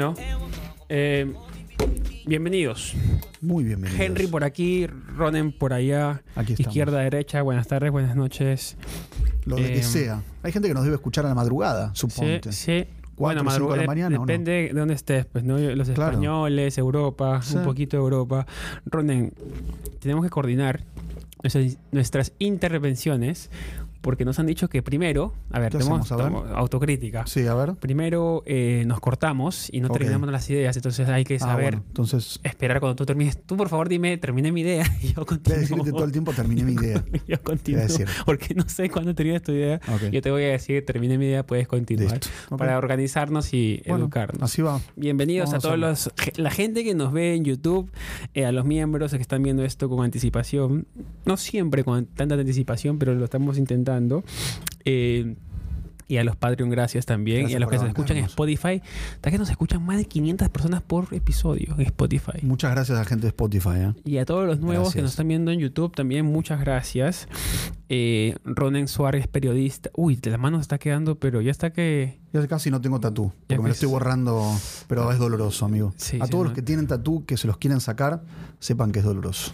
[0.00, 0.14] Bueno,
[0.88, 1.30] eh,
[2.24, 2.94] bienvenidos.
[3.42, 4.00] Muy bienvenidos.
[4.00, 7.42] Henry por aquí, Ronen por allá, Aquí izquierda, derecha.
[7.42, 8.78] Buenas tardes, buenas noches.
[9.44, 10.22] Lo de Eh, que sea.
[10.42, 12.50] Hay gente que nos debe escuchar a la madrugada, Sí, suponte.
[12.50, 12.86] sí.
[13.14, 15.58] Cuatro, cinco de la mañana, depende de dónde estés, pues, ¿no?
[15.58, 16.12] Los Claro.
[16.12, 17.56] españoles, Europa, Sí.
[17.58, 18.46] un poquito de Europa.
[18.86, 19.34] Ronen,
[20.00, 20.80] tenemos que coordinar
[21.42, 23.50] nuestras, nuestras intervenciones
[24.00, 26.10] porque nos han dicho que primero, a ver, ¿Qué tenemos?
[26.12, 26.32] A ver.
[26.54, 27.26] autocrítica.
[27.26, 27.74] Sí, a ver.
[27.74, 31.84] Primero eh, nos cortamos y no terminamos las ideas, entonces hay que Ah, saber bueno,
[31.88, 33.42] entonces, esperar cuando tú termines.
[33.44, 35.58] Tú, por favor, dime, terminé mi idea y yo voy a continúo.
[35.58, 37.04] decirte todo el tiempo, terminé mi idea.
[37.28, 37.82] yo continúo.
[38.24, 39.80] Porque no sé cuándo terminas tu idea.
[40.10, 42.20] Yo te voy a decir, terminé mi idea, puedes continuar.
[42.56, 44.42] Para organizarnos y Bueno, educarnos.
[44.42, 44.80] Así va.
[44.96, 47.90] Bienvenidos Vamos a todos los la gente que nos ve en YouTube,
[48.34, 50.86] eh, a los miembros que están viendo esto con anticipación.
[51.24, 53.89] No siempre con tanta anticipación, pero lo estamos intentando.
[54.84, 55.34] Eh,
[56.10, 57.42] y a los Patreon, gracias también.
[57.42, 58.24] Gracias y a los que se escuchan en.
[58.24, 58.82] Spotify.
[59.14, 62.40] Hasta que nos escuchan más de 500 personas por episodio en Spotify.
[62.42, 63.76] Muchas gracias a la gente de Spotify.
[63.76, 63.94] ¿eh?
[64.04, 67.28] Y a todos los nuevos que nos están viendo en YouTube también, muchas gracias.
[67.88, 69.90] Eh, Ronen Suárez, periodista.
[69.94, 72.18] Uy, de la mano se está quedando, pero ya está que...
[72.32, 74.44] Ya casi no tengo tatú, porque me lo estoy borrando,
[74.88, 75.94] pero es doloroso, amigo.
[75.96, 76.48] Sí, a sí, todos no.
[76.50, 78.24] los que tienen tatú, que se los quieren sacar,
[78.58, 79.52] sepan que es doloroso.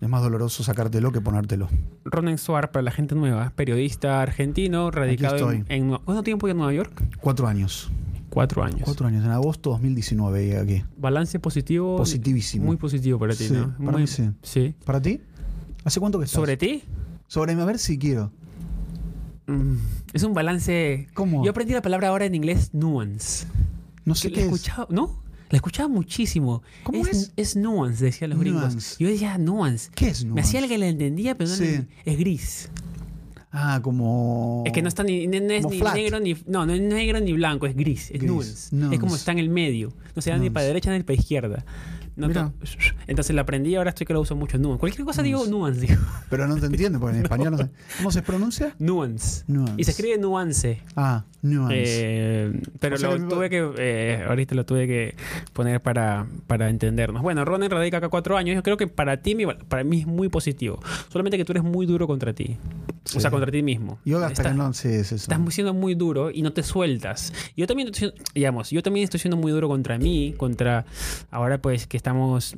[0.00, 1.68] Es más doloroso sacártelo que ponértelo.
[2.04, 5.88] Ronen Suárez, para la gente nueva, periodista argentino, radicado en, en...
[6.04, 7.02] ¿Cuánto tiempo en Nueva York?
[7.20, 7.90] Cuatro años.
[8.28, 8.82] Cuatro años.
[8.84, 9.24] Cuatro años.
[9.24, 10.84] En agosto 2019 llegué aquí.
[10.98, 11.96] Balance positivo.
[11.96, 12.66] Positivísimo.
[12.66, 13.74] Muy positivo para ti, Sí, ¿no?
[13.78, 14.28] para Muy- mí sí.
[14.42, 14.74] Sí.
[14.84, 15.20] ¿Para ti?
[15.84, 16.36] ¿Hace cuánto que estás?
[16.40, 16.82] ¿Sobre ti?
[17.26, 18.30] Sobre mí, a ver si quiero.
[19.46, 19.76] Mm,
[20.12, 21.08] es un balance...
[21.14, 21.42] ¿Cómo?
[21.44, 23.46] Yo aprendí la palabra ahora en inglés, nuance.
[24.04, 24.46] No sé qué es.
[24.46, 25.22] escuchaba, ¿no?
[25.50, 26.62] La escuchaba muchísimo.
[26.82, 27.32] ¿Cómo es?
[27.36, 28.96] Es nuance, decían los gringos.
[28.98, 29.90] Yo decía nuance.
[29.94, 30.48] ¿Qué es Me nuance?
[30.48, 31.62] hacía el que la entendía, pero no Sí.
[31.64, 32.68] le- es gris.
[33.52, 34.64] Ah, como.
[34.66, 36.34] Es que no está ni, no, es ni negro ni.
[36.46, 38.24] No, no es negro ni blanco, es gris, es Gris.
[38.30, 38.74] nuance.
[38.76, 38.94] Nuance.
[38.96, 39.92] Es como está en el medio.
[40.14, 41.64] No se da ni para derecha ni para izquierda.
[42.16, 42.50] No Mira.
[42.50, 42.66] to-
[43.06, 44.56] Entonces la aprendí y ahora estoy que lo uso mucho.
[44.58, 44.80] Nuance.
[44.80, 46.00] Cualquier cosa digo nuance, digo.
[46.30, 47.68] Pero no te entiende, porque en español no sé.
[47.98, 48.74] ¿Cómo se pronuncia?
[48.78, 49.44] Nuance.
[49.46, 49.74] Nuance.
[49.76, 50.80] Y se escribe nuance.
[50.96, 51.74] Ah, nuance.
[51.78, 53.70] Eh, pero O sea lo que tuve que.
[53.78, 55.14] eh, ahorita lo tuve que
[55.52, 57.22] poner para, para entendernos.
[57.22, 58.54] Bueno, Ronen radica acá cuatro años.
[58.56, 59.36] Yo creo que para ti,
[59.68, 60.80] para mí es muy positivo.
[61.10, 62.56] Solamente que tú eres muy duro contra ti.
[63.04, 63.18] Sí.
[63.18, 63.98] O sea, contra ti mismo.
[64.04, 64.70] Yo hasta Estás- que no.
[64.70, 65.14] Eso.
[65.14, 67.32] Estás siendo muy duro y no te sueltas.
[67.56, 67.90] Yo también
[68.34, 70.86] digamos, yo también estoy siendo muy duro contra mí, contra
[71.30, 72.54] ahora pues que estamos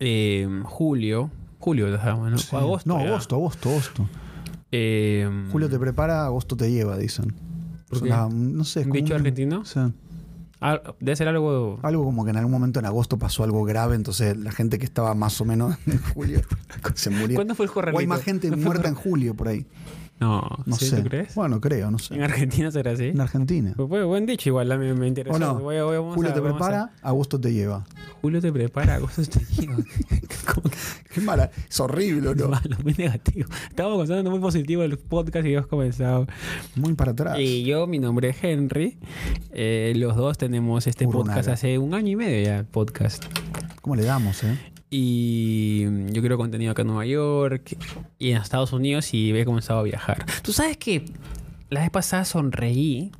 [0.00, 2.38] eh, julio, julio, ¿no?
[2.38, 2.48] Sí.
[2.56, 2.88] O agosto.
[2.88, 4.08] No, agosto, agosto, agosto.
[4.72, 7.34] Eh, Julio te prepara, agosto te lleva, dicen.
[7.90, 8.80] No sé.
[8.80, 9.66] ¿Un como bicho argentino?
[9.66, 9.80] Sí.
[10.62, 13.94] ah, debe ser algo Algo como que en algún momento en agosto pasó algo grave,
[13.94, 16.40] entonces la gente que estaba más o menos en julio
[16.94, 17.34] se murió.
[17.36, 18.00] ¿Cuándo fue el O corralito?
[18.00, 19.66] hay más gente ¿No fue muerta en julio por ahí.
[20.18, 21.02] No, No ¿sí, sé.
[21.02, 21.34] ¿tú crees?
[21.34, 22.14] Bueno, creo, no sé.
[22.14, 23.08] En Argentina será así.
[23.08, 23.74] En Argentina.
[23.76, 25.36] Pues, pues, buen dicho, igual mí me interesa.
[25.36, 25.58] ¿O no?
[25.60, 27.84] Voy voy Julio a- te vamos a- prepara, agosto te lleva.
[28.22, 29.76] Julio te prepara, agosto te lleva.
[31.12, 31.50] Qué mala.
[31.68, 32.48] Es horrible, ¿no?
[32.48, 33.48] Malo, muy negativo.
[33.68, 36.26] Estábamos contando muy positivo el podcast y hemos comenzado.
[36.76, 37.38] Muy para atrás.
[37.38, 38.98] Y yo, mi nombre es Henry.
[39.52, 43.24] Eh, los dos tenemos este podcast hace un año y medio ya, podcast.
[43.82, 44.56] ¿Cómo le damos, eh?
[44.90, 45.82] Y
[46.12, 47.76] yo creo contenido acá en Nueva York
[48.18, 50.24] y en Estados Unidos y he comenzado a viajar.
[50.42, 51.04] Tú sabes que
[51.70, 53.10] la vez pasada sonreí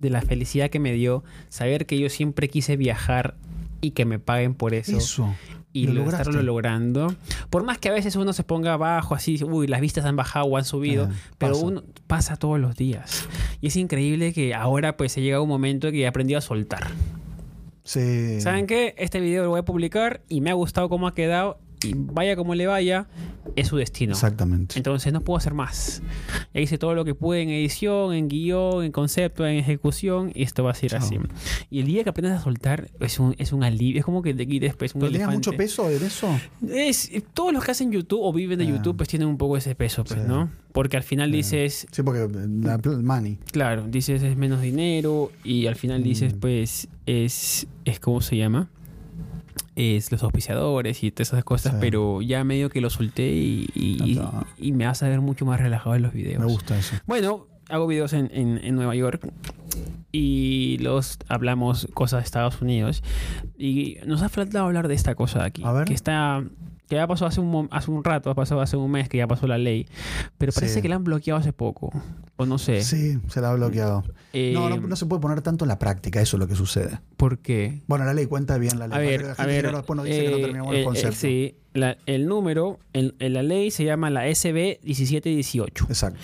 [0.00, 3.36] de la felicidad que me dio saber que yo siempre quise viajar
[3.80, 4.96] y que me paguen por eso.
[4.96, 5.34] Eso.
[5.74, 7.14] y lo estarlo logrando.
[7.48, 10.44] Por más que a veces uno se ponga abajo, así, uy, las vistas han bajado
[10.46, 11.64] o han subido, Ah, pero pasa.
[11.64, 13.26] uno pasa todos los días.
[13.62, 16.88] Y es increíble que ahora pues he llegado un momento que he aprendido a soltar.
[17.84, 18.40] Sí.
[18.40, 18.94] ¿Saben qué?
[18.96, 22.36] Este video lo voy a publicar y me ha gustado cómo ha quedado y vaya
[22.36, 23.06] como le vaya,
[23.56, 24.12] es su destino.
[24.12, 24.76] Exactamente.
[24.78, 26.02] Entonces no puedo hacer más.
[26.54, 30.42] Ya hice todo lo que pude en edición, en guion, en concepto, en ejecución y
[30.42, 31.00] esto va a ser Chao.
[31.00, 31.18] así.
[31.70, 33.98] Y el día que aprendas a soltar es un, es un alivio.
[34.00, 35.50] Es como que te quites pues, un ¿Pero tenías elefante.
[35.50, 36.28] mucho peso en eso?
[36.70, 38.70] Es, todos los que hacen YouTube o viven de Ah.
[38.70, 40.26] YouTube pues tienen un poco ese peso, pues, Sí.
[40.26, 40.50] ¿no?
[40.72, 42.26] Porque al final dices, Sí, porque
[42.62, 43.38] la pl- money.
[43.52, 46.38] claro, dices es menos dinero y al final dices Mm.
[46.38, 48.70] pues es, es ¿cómo se llama?
[49.76, 51.78] Es los auspiciadores y todas esas cosas, Sí.
[51.80, 54.46] pero ya medio que lo solté y, y, Anda.
[54.58, 56.40] y me a ver mucho más relajado en los videos.
[56.44, 56.96] Me gusta eso.
[57.06, 59.26] Bueno, hago videos en, en- en Nueva York
[60.12, 63.02] y los hablamos cosas de Estados Unidos
[63.56, 65.62] y nos ha faltado hablar de esta cosa de aquí.
[65.64, 65.84] A ver.
[65.86, 66.44] Que está
[66.92, 69.26] que ya pasó hace un, hace un rato, ha pasado hace un mes que ya
[69.26, 69.86] pasó la ley,
[70.36, 70.82] pero parece Sí.
[70.82, 71.90] que la han bloqueado hace poco.
[72.36, 72.82] O no sé.
[72.82, 74.04] Sí, se la ha bloqueado.
[74.34, 76.54] Eh, no, no, no se puede poner tanto en la práctica, eso es lo que
[76.54, 76.98] sucede.
[77.16, 77.80] ¿Por qué?
[77.86, 78.96] Bueno, la ley cuenta bien la ley.
[78.98, 79.72] A ver, la a ver.
[79.74, 81.16] después nos dice que no eh, terminamos eh, el eh, concepto.
[81.16, 85.86] sí, la- el número, en, en la ley se llama la SB 1718.
[85.88, 86.20] Exacto.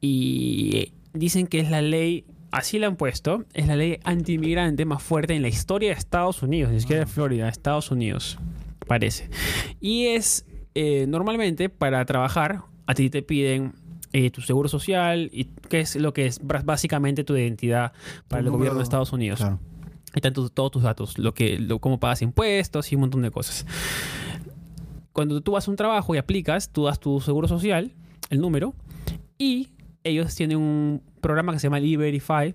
[0.00, 5.02] Y dicen que es la ley así la han puesto, es la ley antiinmigrante más
[5.02, 8.38] fuerte en la historia de Estados Unidos, ni siquiera de Florida, de Estados Unidos,
[8.84, 9.28] parece.
[9.80, 13.74] Y es eh, normalmente para trabajar, a ti te piden
[14.12, 17.92] eh, tu seguro social, y que es lo que es básicamente tu identidad
[18.28, 19.40] para el gobierno de Estados Unidos.
[19.40, 19.58] Claro.
[20.14, 23.30] Están tu- todos tus datos, lo que, lo, cómo pagas impuestos y un montón de
[23.32, 23.66] cosas.
[25.12, 27.92] Cuando tú vas a un trabajo y aplicas, tú das tu seguro social,
[28.30, 28.74] el número,
[29.38, 29.70] y
[30.04, 32.54] ellos tienen un programa que se llama E-Verify.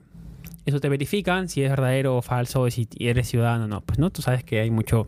[0.70, 3.82] Eso te verifican si es verdadero o falso, si eres ciudadano o no.
[3.82, 5.08] Pues no, tú sabes que hay mucho,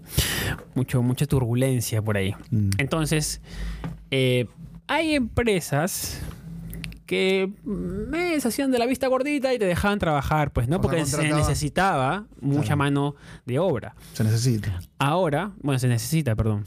[0.75, 2.33] mucho, mucha turbulencia por ahí.
[2.49, 2.69] Mm.
[2.79, 3.41] Entonces,
[4.09, 4.47] eh,
[4.87, 6.19] hay empresas
[7.05, 10.77] que me se hacían de la vista gordita y te dejaban trabajar, pues, ¿no?
[10.77, 12.77] O Porque se necesitaba mucha Claro.
[12.77, 13.15] mano
[13.45, 13.93] de obra.
[14.13, 14.79] Se necesita.
[14.97, 16.65] Ahora, bueno, se necesita, perdón.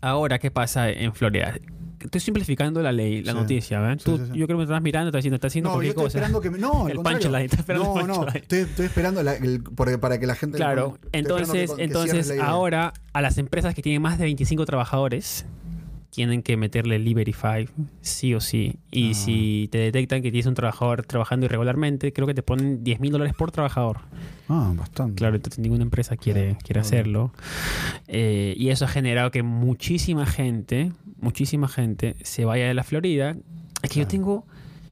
[0.00, 1.54] Ahora, ¿qué pasa en Florida?
[2.04, 3.38] Estoy simplificando la ley, la Sí.
[3.38, 3.94] noticia.
[3.98, 4.22] Sí, Tú, sí.
[4.38, 6.18] Yo creo que me estás mirando, estás haciendo, estás haciendo No, yo cualquier estoy cosa.
[6.18, 6.58] esperando que me.
[6.58, 8.28] No, El punchline, esperando No, no.
[8.28, 10.56] Estoy, estoy esperando la- el- porque- para que la gente.
[10.56, 15.46] Claro, entonces, que- entonces ahora a las empresas que tienen más de 25 trabajadores
[16.14, 17.66] tienen que meterle el E-Verify
[18.02, 18.76] sí o sí.
[18.90, 19.14] Y Ah.
[19.14, 23.10] si te detectan que tienes un trabajador trabajando irregularmente, creo que te ponen 10 mil
[23.12, 24.00] dólares por trabajador.
[24.48, 25.14] Ah, bastante.
[25.16, 26.86] Claro, entonces ninguna empresa quiere, Claro, quiere claro.
[26.86, 27.32] hacerlo.
[28.08, 33.34] Eh, y eso ha generado que muchísima gente, muchísima gente se vaya de la Florida.
[33.82, 34.46] Es que yo tengo,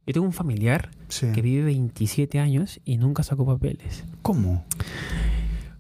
[0.07, 1.27] yo tengo un familiar Sí.
[1.35, 4.05] que vive 27 años y nunca sacó papeles.
[4.23, 4.65] ¿Cómo?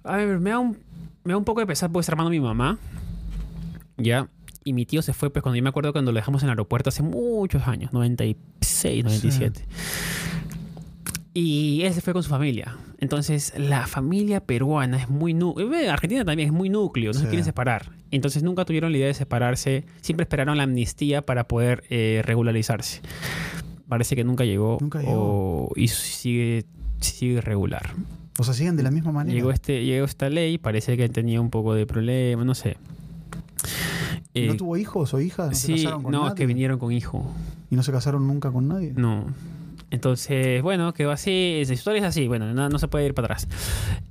[0.04, 0.76] A ver, me da un,
[1.24, 2.78] me da un poco de pesar porque es hermano de mi mamá.
[3.96, 4.28] Ya.
[4.64, 6.50] Y mi tío se fue, pues cuando yo me acuerdo cuando lo dejamos en el
[6.50, 9.64] aeropuerto hace muchos años, 96, 97.
[11.32, 12.76] Y él se fue con su familia.
[12.98, 15.70] Entonces, la familia peruana es muy núcleo.
[15.90, 17.26] Argentina también es muy núcleo, no se Sí.
[17.28, 17.92] quieren separar.
[18.10, 19.84] Entonces, nunca tuvieron la idea de separarse.
[20.02, 23.00] Siempre esperaron la amnistía para poder eh, regularizarse.
[23.88, 24.78] Parece que nunca llegó.
[24.80, 26.64] Nunca o- y sigue,
[27.00, 27.90] sigue irregular.
[28.38, 29.34] O sea, siguen de la misma manera.
[29.34, 32.76] Llegó, este, llegó esta ley, parece que tenía un poco de problema, no sé.
[34.34, 35.48] ¿Y ¿No Eh, tuvo hijos o hijas?
[35.50, 36.34] ¿No se sí, casaron con no, nadie?
[36.36, 37.30] que vinieron con hijo.
[37.70, 38.92] ¿Y no se casaron nunca con nadie?
[38.96, 39.26] No.
[39.90, 41.58] Entonces, bueno, quedó así.
[41.60, 42.28] Esa historia es así.
[42.28, 43.48] Bueno, no, no se puede ir para atrás.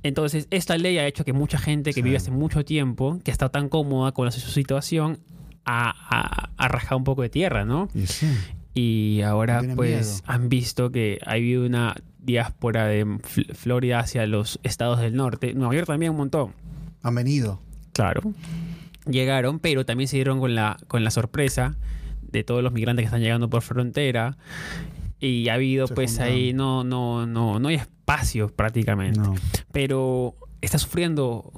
[0.02, 2.02] Entonces, esta ley ha hecho que mucha gente que Sí.
[2.02, 5.18] vive hace mucho tiempo, que ha estado tan cómoda con su situación,
[5.64, 7.88] ha, ha, ha rajado un poco de tierra, ¿no?
[7.94, 8.26] Y sí.
[8.74, 10.22] Y ahora, pues, miedo.
[10.26, 15.54] han visto que ha habido una diáspora de Fl- Florida hacia los estados del norte.
[15.54, 16.52] Nueva York también un montón.
[17.02, 17.58] Han venido.
[17.94, 18.20] Claro.
[19.06, 21.76] Llegaron, pero también se dieron con la, con la sorpresa
[22.22, 24.36] de todos los migrantes que están llegando por frontera.
[25.18, 29.20] Y ha habido, Se pues ahí no, no, no, no hay espacio prácticamente.
[29.20, 29.34] No.
[29.72, 31.52] Pero está sufriendo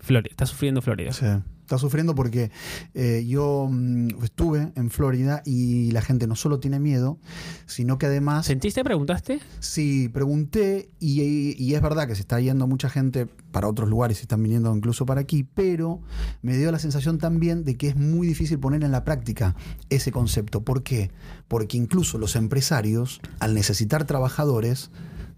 [0.00, 0.30] Florida.
[0.30, 1.12] Está sufriendo Florida.
[1.12, 1.26] Sí.
[1.64, 2.50] Está sufriendo porque
[2.92, 7.18] eh, yo mm, estuve en Florida y la gente no solo tiene miedo,
[7.64, 8.84] sino que además ¿Sentiste?
[8.84, 9.40] ¿Preguntaste?
[9.60, 14.18] Sí, pregunté y, y es verdad que se está yendo mucha gente para otros lugares,
[14.18, 16.02] se están viniendo incluso para aquí, pero
[16.42, 19.56] me dio la sensación también de que es muy difícil poner en la práctica
[19.88, 20.62] ese concepto.
[20.64, 21.10] ¿Por qué?
[21.48, 24.90] Porque incluso los empresarios, al necesitar trabajadores,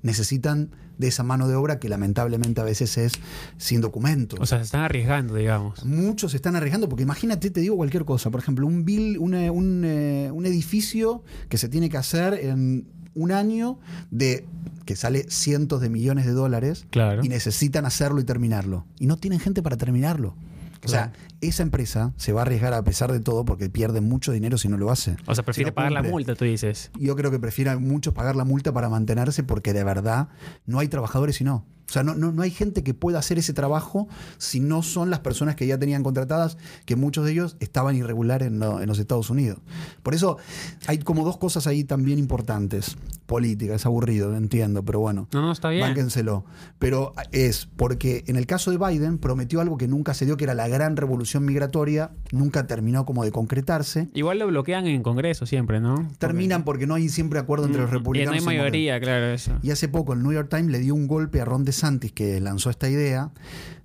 [0.03, 3.13] necesitan de esa mano de obra que lamentablemente a veces es
[3.59, 4.39] sin documentos.
[4.41, 5.85] O sea, se están arriesgando, digamos.
[5.85, 8.31] Muchos se están arriesgando, porque imagínate, te digo cualquier cosa.
[8.31, 12.33] Por ejemplo, un bill, un, eh, un, eh, un edificio que se tiene que hacer
[12.35, 13.79] en un año
[14.11, 14.47] de
[14.87, 17.23] que sale cientos de millones de dólares Claro.
[17.25, 18.87] y necesitan hacerlo y terminarlo.
[18.99, 20.35] Y no tienen gente para terminarlo.
[20.85, 24.33] O sea, esa empresa se va a arriesgar a pesar de todo porque pierde mucho
[24.33, 25.17] dinero si no lo hace.
[25.27, 26.91] O sea, prefiere Si no pagar la multa, tú dices.
[26.99, 30.29] Yo creo que prefieren muchos pagar la multa para mantenerse porque de verdad
[30.67, 31.65] no hay trabajadores y no.
[31.89, 35.09] O sea, no, no, no hay gente que pueda hacer ese trabajo si no son
[35.11, 38.89] las personas que ya tenían contratadas, que muchos de ellos estaban irregulares en, lo- en
[38.89, 39.59] los Estados Unidos.
[40.03, 40.37] Por eso
[40.89, 42.97] hay como dos cosas ahí también importantes.
[43.27, 45.27] Política, es aburrido, entiendo, pero bueno.
[45.33, 45.81] No, no, está bien.
[45.83, 46.45] Bánquenselo.
[46.79, 50.45] Pero es porque en el caso de Biden prometió algo que nunca se dio, que
[50.45, 54.09] era la gran revolución migratoria, nunca terminó como de concretarse.
[54.15, 56.09] Igual lo bloquean en Congreso siempre, ¿no?
[56.19, 58.37] Terminan porque no hay siempre acuerdo entre los Mm, republicanos.
[58.37, 59.53] Y no hay y mayoría, claro, eso.
[59.63, 61.76] y hace poco el New York Times le dio un golpe a Ron DeSantis
[62.13, 63.33] que lanzó esta idea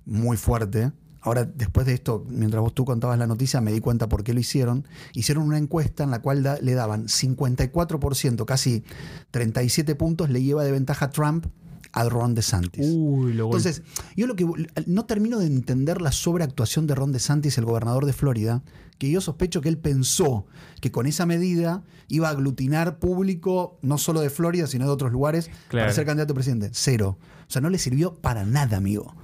[0.04, 0.92] muy fuerte.
[1.20, 4.34] Ahora, después de esto, mientras vos tú contabas la noticia, me di cuenta por qué
[4.34, 4.86] lo hicieron.
[5.12, 8.82] Hicieron una encuesta en la cual le daban 54%, casi
[9.30, 11.46] 37 puntos, le lleva de ventaja Trump
[11.92, 12.86] a Ron DeSantis.
[12.90, 13.82] Uy, lo Entonces,
[14.16, 14.46] yo lo que
[14.86, 18.62] no termino de entender la sobreactuación de Ron DeSantis, el gobernador de Florida,
[18.98, 20.46] que yo sospecho que él pensó
[20.80, 25.12] que con esa medida iba a aglutinar público no solo de Florida, sino de otros
[25.12, 25.86] lugares Claro.
[25.86, 26.70] para ser candidato a presidente.
[26.72, 27.18] Cero.
[27.48, 29.14] O sea, no le sirvió para nada, amigo.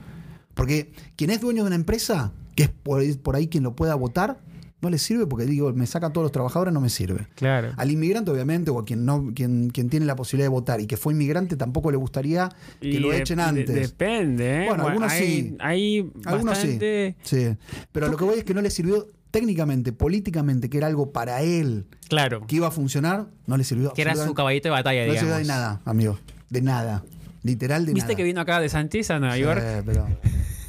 [0.55, 2.71] Porque quien es dueño de una empresa, que es
[3.17, 4.41] por ahí quien lo pueda votar,
[4.81, 7.27] No le sirve porque digo, me saca a todos los trabajadores, no me sirve.
[7.35, 7.73] Claro.
[7.77, 10.87] Al inmigrante, obviamente, o a quien no, quien, quien tiene la posibilidad de votar y
[10.87, 12.49] que fue inmigrante, tampoco le gustaría
[12.81, 13.67] que Y lo de- echen de- antes.
[13.75, 14.67] depende, ¿eh?
[14.69, 15.57] Bueno, algunos hay, sí.
[15.59, 17.17] Hay Algunos bastante...
[17.23, 17.37] sí.
[17.49, 17.57] Sí.
[17.91, 21.13] Pero a lo que voy es que no le sirvió técnicamente, políticamente, que era algo
[21.13, 22.47] para él Claro.
[22.47, 23.93] que iba a funcionar, no le sirvió.
[23.95, 25.35] Que era su caballito de batalla, No le digamos.
[25.35, 26.19] sirvió de nada, amigo.
[26.51, 27.05] De nada.
[27.43, 28.17] Literal de ¿Viste nada.
[28.17, 29.63] que vino acá de Santis a Nueva Sí, York?
[29.85, 30.07] pero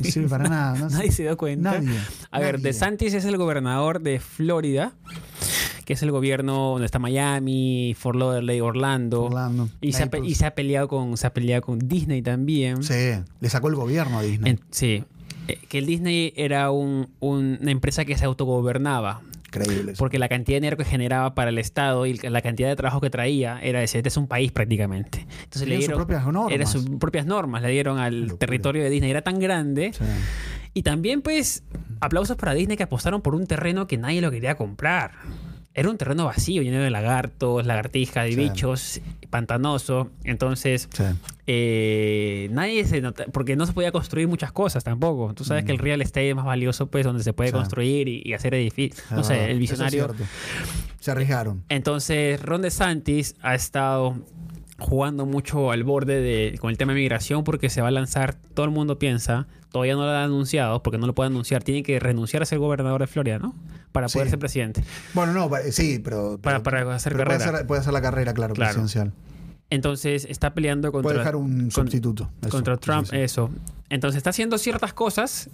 [0.03, 0.77] no sirve para nada.
[0.77, 1.79] no Nadie se dio cuenta.
[1.79, 1.97] Nadie.
[2.31, 2.63] A ver, Nadie.
[2.65, 4.93] DeSantis es el gobernador de Florida,
[5.85, 9.23] que es el gobierno donde está Miami, Fort Lauderdale, Orlando.
[9.23, 10.31] Orlando, Y, se ha, pe- Naples.
[10.31, 12.83] y se ha peleado con se ha peleado con Disney también.
[12.83, 12.93] Sí,
[13.39, 14.51] le sacó el gobierno a Disney.
[14.51, 15.03] En- sí.
[15.47, 19.21] Eh, Que el Disney era un- un- una empresa que se autogobernaba.
[19.55, 19.93] Increíble.
[19.97, 23.01] Porque la cantidad de dinero que generaba para el Estado y la cantidad de trabajo
[23.01, 25.25] que traía era ese, este es un país prácticamente.
[25.43, 26.51] Entonces le Tenían sus dieron propias normas.
[26.53, 29.09] era sus propias normas, le dieron al territorio de Disney.
[29.09, 29.91] Era tan grande.
[29.93, 30.03] Sí.
[30.75, 31.63] Y también, pues,
[31.99, 35.11] aplausos para Disney que apostaron por un terreno que nadie lo quería comprar.
[35.75, 38.37] Era un terreno vacío, lleno de lagartos, lagartijas, de Sí.
[38.37, 40.09] bichos, pantanoso.
[40.23, 41.03] Entonces, Sí.
[41.47, 45.33] eh, nadie se nota, porque no se podía construir muchas cosas tampoco.
[45.33, 47.53] Tú sabes que el real estate es más valioso, pues, donde se puede Mm.
[47.53, 47.59] Sí.
[47.59, 48.99] construir y, y hacer edificios.
[49.05, 49.45] Es No sé, verdad.
[49.49, 50.05] el es visionario.
[50.05, 50.23] cierto.
[50.99, 51.63] Se arriesgaron.
[51.69, 54.15] Entonces, Ron DeSantis ha estado
[54.79, 58.35] jugando mucho al borde de, con el tema de migración porque se va a lanzar,
[58.53, 61.83] todo el mundo piensa, todavía no lo han anunciado porque no lo puede anunciar, tiene
[61.83, 63.53] que renunciar a ser gobernador de Florida, ¿no?
[63.91, 64.31] Para poder Sí.
[64.31, 64.83] ser presidente.
[65.13, 66.37] Bueno, no, sí, pero.
[66.39, 67.57] Para- para hacer pero puede carrera.
[67.57, 68.69] hacer- Puede hacer la carrera, claro, Claro.
[68.73, 69.13] presidencial.
[69.71, 72.31] Entonces está peleando contra, Puede dejar un con- sustituto.
[72.41, 73.17] eso, contra Trump, sí, sí.
[73.21, 73.49] eso.
[73.89, 75.49] Entonces está haciendo ciertas cosas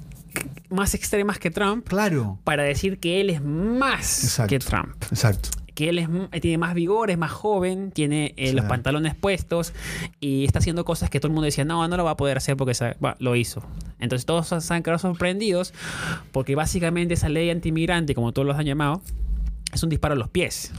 [0.69, 2.39] más extremas que Trump Claro.
[2.43, 4.49] para decir que él es más Exacto.
[4.49, 4.95] que Trump.
[5.09, 5.49] Exacto.
[5.75, 9.73] Que él es, m- tiene más vigor, es más joven, tiene eh, los pantalones puestos
[10.19, 12.37] y está haciendo cosas que todo el mundo decía, no, no lo va a poder
[12.37, 12.73] hacer porque
[13.19, 13.61] lo hizo.
[13.99, 15.73] Entonces todos se han quedado sorprendidos
[16.31, 19.01] porque básicamente esa ley antimigrante, como todos los han llamado,
[19.73, 20.71] es un disparo a los pies.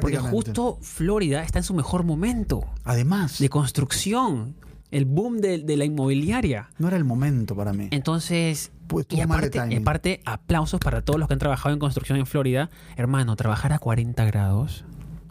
[0.00, 4.54] Porque justo Florida está en su mejor momento Además, de construcción,
[4.90, 6.70] el boom de, de la inmobiliaria.
[6.78, 7.88] no era el momento para mí.
[7.90, 9.78] Entonces, Pues y aparte, y timing.
[9.82, 12.70] aparte, aplausos para todos los que han trabajado en construcción en Florida.
[12.96, 14.84] Hermano, trabajar a 40 grados.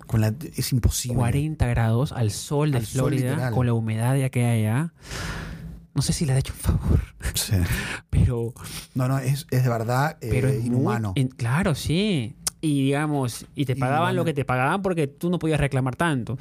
[0.07, 1.17] Con la, es imposible.
[1.17, 4.93] 40 grados al sol de Al Florida, con la humedad ya que hay allá.
[5.93, 6.99] No sé si le ha hecho un favor,
[7.35, 7.53] Sí.
[8.09, 8.53] pero,
[8.95, 11.13] No, no, es, es de verdad eh, pero es muy- inhumano.
[11.15, 12.35] en- claro, sí.
[12.61, 14.15] Y digamos, y te pagaban Inhumano.
[14.17, 16.37] lo que te pagaban porque tú no podías reclamar tanto.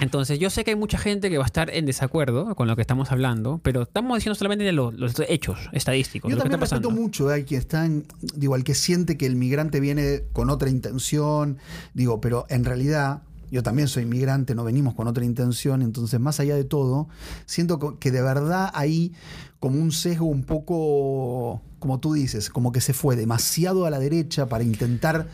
[0.00, 2.74] Entonces, yo sé que hay mucha gente que va a estar en desacuerdo con lo
[2.74, 6.30] que estamos hablando, pero estamos diciendo solamente de los, los hechos estadísticos.
[6.30, 7.02] Yo lo que también está respeto pasando.
[7.02, 10.50] mucho eh, al que está en, digo, al que siente que el migrante viene con
[10.50, 11.58] otra intención,
[11.94, 16.40] digo, pero en realidad yo también soy migrante, no venimos con otra intención, entonces más
[16.40, 17.08] allá de todo,
[17.46, 19.12] siento que de verdad hay
[19.60, 24.00] como un sesgo un poco, como tú dices, como que se fue demasiado a la
[24.00, 25.28] derecha para intentar,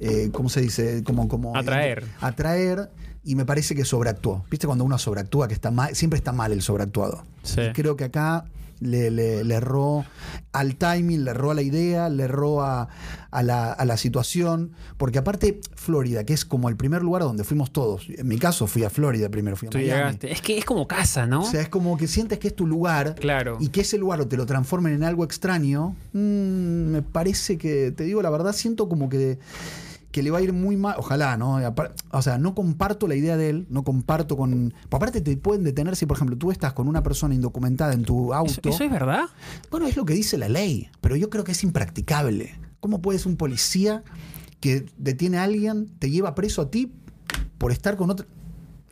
[0.00, 1.04] eh, ¿cómo se dice?
[1.04, 2.04] Como, como Atraer.
[2.20, 2.90] atraer
[3.24, 4.44] y me parece que sobreactuó.
[4.50, 5.94] ¿Viste cuando uno sobreactúa que está mal?
[5.94, 7.22] Siempre está mal el sobreactuado.
[7.42, 7.60] Sí.
[7.60, 8.44] Y creo que acá
[8.80, 10.04] le, le- le erró
[10.52, 12.88] al timing, le erró a la idea, le erró a,
[13.30, 14.72] a la, a la situación.
[14.96, 18.08] Porque aparte, Florida, que es como el primer lugar donde fuimos todos.
[18.08, 19.92] En mi caso, fui a Florida primero, fui a Tú Miami.
[20.00, 20.32] llegaste.
[20.32, 21.42] Es que es como casa, ¿no?
[21.42, 23.56] O sea, es como que sientes que es tu lugar Claro.
[23.60, 25.94] y que ese lugar te lo transformen en algo extraño.
[26.12, 26.18] mm,
[26.90, 29.38] me parece que, te digo la verdad, siento como que,
[30.12, 30.94] que le va a ir muy mal.
[30.98, 31.58] Ojalá, ¿no?
[32.10, 34.72] O sea, no comparto la idea de él, no comparto con.
[34.90, 38.26] aparte, te pueden detener si, por ejemplo, tú estás con una persona indocumentada en tu
[38.26, 38.68] ¿Eso, auto.
[38.68, 39.24] eso es verdad?
[39.70, 42.54] Bueno, es lo que dice la ley, pero yo creo que es impracticable.
[42.80, 44.04] ¿Cómo puedes un policía
[44.60, 46.92] que detiene a alguien, te lleva preso a ti
[47.58, 48.26] por estar con otro?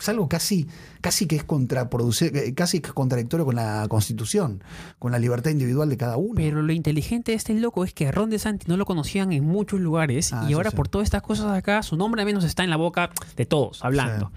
[0.00, 0.66] Es algo casi,
[1.02, 4.64] casi que es contraproducente, casi que es contradictorio con la Constitución,
[4.98, 6.34] con la libertad individual de cada uno.
[6.36, 9.44] Pero lo inteligente de este loco es que a Ron DeSantis no lo conocían en
[9.44, 10.76] muchos lugares Ah, y ahora sí.
[10.76, 13.84] por todas estas cosas acá, su nombre al menos está en la boca de todos,
[13.84, 14.32] hablando.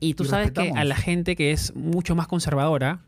[0.00, 3.00] Y tú Y sabes que a la gente que es mucho más conservadora,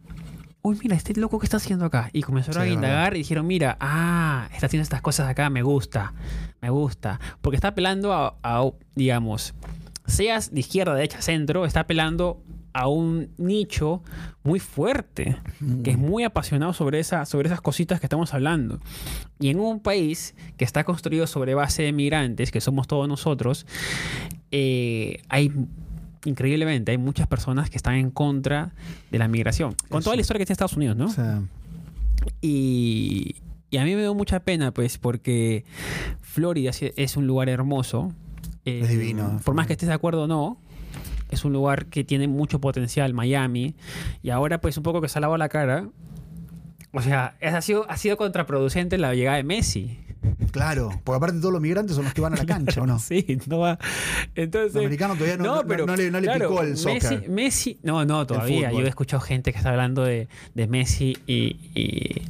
[0.62, 2.10] uy, mira, este loco que está haciendo acá.
[2.12, 5.62] Y comenzaron Sí, a indagar y dijeron, mira, ah, está haciendo estas cosas acá, me
[5.62, 6.12] gusta,
[6.60, 7.18] me gusta.
[7.40, 9.54] Porque está apelando a, a, digamos,
[10.10, 14.02] seas de izquierda, derecha, centro, está apelando a un nicho
[14.44, 15.36] muy fuerte,
[15.82, 18.78] que es muy apasionado sobre, esa, sobre esas cositas que estamos hablando.
[19.40, 23.66] Y en un país que está construido sobre base de migrantes, que somos todos nosotros,
[24.52, 25.52] eh, hay,
[26.24, 28.72] increíblemente, hay muchas personas que están en contra
[29.10, 29.74] de la migración.
[29.88, 31.06] Con toda la historia que tiene Estados Unidos, ¿no?
[31.06, 31.42] O sea,
[32.40, 33.36] Y,
[33.70, 35.64] y a mí me dio mucha pena, pues, porque
[36.20, 38.12] Florida es un lugar hermoso.
[38.64, 39.40] Eh, Es divino.
[39.44, 40.58] Por más que estés de acuerdo o no,
[41.30, 43.74] es un lugar que tiene mucho potencial, Miami.
[44.22, 45.88] Y ahora, pues, un poco que se ha lavado la cara.
[46.92, 49.98] O sea, es- ha sido, ha sido contraproducente la llegada de Messi.
[50.50, 52.98] Claro, porque aparte todos los migrantes son los que van a la cancha, ¿o no?
[52.98, 53.78] Sí, no va.
[54.34, 54.74] Entonces.
[54.74, 57.28] El americano todavía no- no- no le- no le picó el soccer.
[57.30, 58.70] Messi, no, no, todavía.
[58.72, 61.56] Yo he escuchado gente que está hablando de, de Messi y.
[61.74, 62.22] y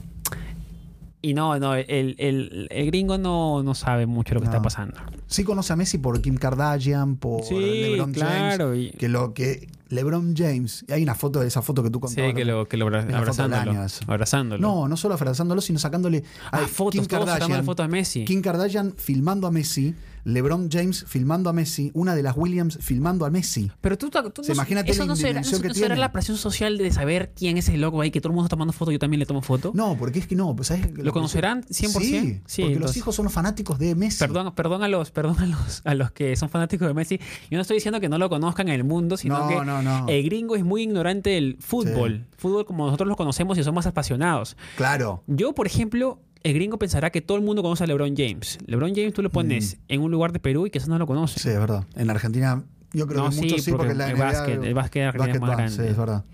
[1.22, 4.52] y no, no, el, el- el gringo no, no sabe mucho lo que No.
[4.52, 4.96] está pasando.
[5.26, 8.94] Sí conoce a Messi por Kim Kardashian, por Sí, LeBron claro, James.
[8.94, 12.14] y- Que lo que LeBron James, hay una foto de esa foto que tú Sí,
[12.14, 12.34] contabas.
[12.34, 13.86] que lo, que lo abrazándolo.
[14.06, 14.60] abrazándolo.
[14.62, 16.22] No, no solo abrazándolo, sino sacándole
[16.52, 18.24] a Ah, fotos, todos sacando la foto a Messi.
[18.24, 23.24] Kim Kardashian filmando a Messi, LeBron James filmando a Messi, una de las Williams filmando
[23.26, 23.70] a Messi.
[23.80, 26.36] Pero tú, tú Sí, imagínate eso la no será, no- que no será la presión
[26.36, 28.90] social de saber quién es el loco ahí, que todo el mundo está tomando foto,
[28.92, 29.72] yo también le tomo foto.
[29.74, 30.90] No, porque es que no, pues, ¿sabes?
[30.96, 32.00] ¿Lo conocerán 100%?
[32.00, 34.18] Sí, Sí, porque los hijos son los fanáticos de Messi.
[34.18, 37.18] Perdón, perdón a los, perdón a los, a los que son fanáticos de Messi.
[37.50, 39.82] Yo no estoy diciendo que no lo conozcan en el mundo, sino No, que no,
[39.82, 40.06] no.
[40.08, 42.26] el gringo es muy ignorante del fútbol.
[42.36, 44.56] Fútbol como nosotros lo conocemos y somos apasionados.
[44.76, 45.22] Claro.
[45.26, 48.58] Yo, por ejemplo, el gringo pensará que todo el mundo conoce a LeBron James.
[48.66, 49.80] LeBron James tú lo pones Mm.
[49.88, 51.38] en un lugar de Perú y que eso no lo conoce.
[51.40, 51.84] Sí, es verdad.
[51.96, 54.74] En Argentina, yo creo No, que sí, muchos sí, porque porque la el básquet- el
[54.74, 55.76] básquet argentino es más grande.
[55.76, 56.24] Sí, es verdad.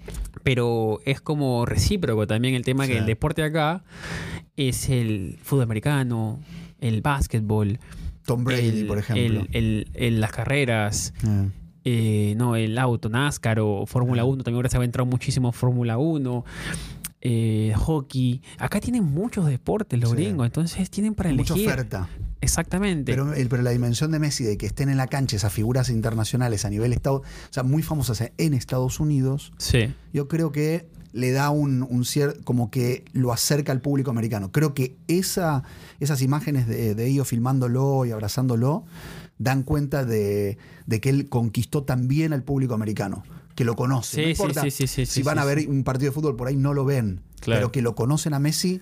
[0.43, 2.93] Pero es como recíproco también el tema Sí.
[2.93, 3.83] que el deporte acá
[4.57, 6.39] es el fútbol americano,
[6.81, 7.79] el básquetbol,
[8.25, 9.47] Tom Brady, el- por ejemplo.
[9.53, 11.49] el- las carreras, Eh.
[11.85, 15.53] eh, no, el auto, NASCAR o Fórmula 1, también ahora se va a entrar muchísimo
[15.53, 16.45] Fórmula 1,
[17.29, 18.41] eh, hockey.
[18.59, 20.17] Acá tienen muchos deportes los Sí.
[20.17, 21.71] gringos, entonces tienen para Mucha elegir.
[21.73, 22.09] oferta.
[22.41, 23.11] Exactamente.
[23.13, 25.89] Pero, el- pero la dimensión de Messi, de que estén en la cancha esas figuras
[25.91, 29.93] internacionales a nivel Estado, o sea, muy famosas en Estados Unidos, sí.
[30.13, 34.53] yo creo que le da un, un cier- como que lo acerca al público americano.
[34.53, 35.65] Creo que esa,
[35.99, 38.85] esas imágenes de, de ellos filmándolo y abrazándolo
[39.39, 43.23] dan cuenta de, de que él conquistó también al público americano,
[43.57, 44.15] que lo conoce.
[44.17, 45.67] Sí, no sí, importa sí, sí, sí, si sí, van sí, a ver sí.
[45.67, 47.59] un partido de fútbol por ahí no lo ven, Claro.
[47.59, 48.81] pero que lo conocen a Messi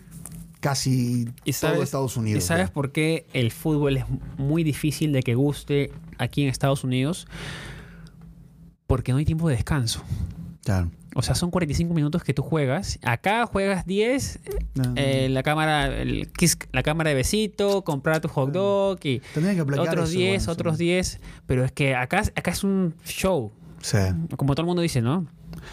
[0.61, 2.43] casi ¿Y todo sabes, Estados Unidos.
[2.43, 4.05] ¿Y sabes por qué el fútbol es
[4.39, 7.27] muy difícil de que guste aquí en Estados Unidos?
[8.87, 10.03] Porque no hay tiempo de descanso.
[10.65, 10.91] Claro.
[11.17, 12.99] O sea, son 45 minutos que tú juegas.
[13.03, 14.41] Acá juegas 10,
[14.97, 19.63] eh, la cámara el kiss- la cámara de besito, comprar tu hot dog y que
[19.79, 20.85] otros eso, 10, bueno, otros sí.
[20.85, 21.21] 10.
[21.47, 23.53] Pero es que acá, acá es un show,
[23.85, 23.99] Sí.
[24.37, 25.27] como todo el mundo dice, ¿no?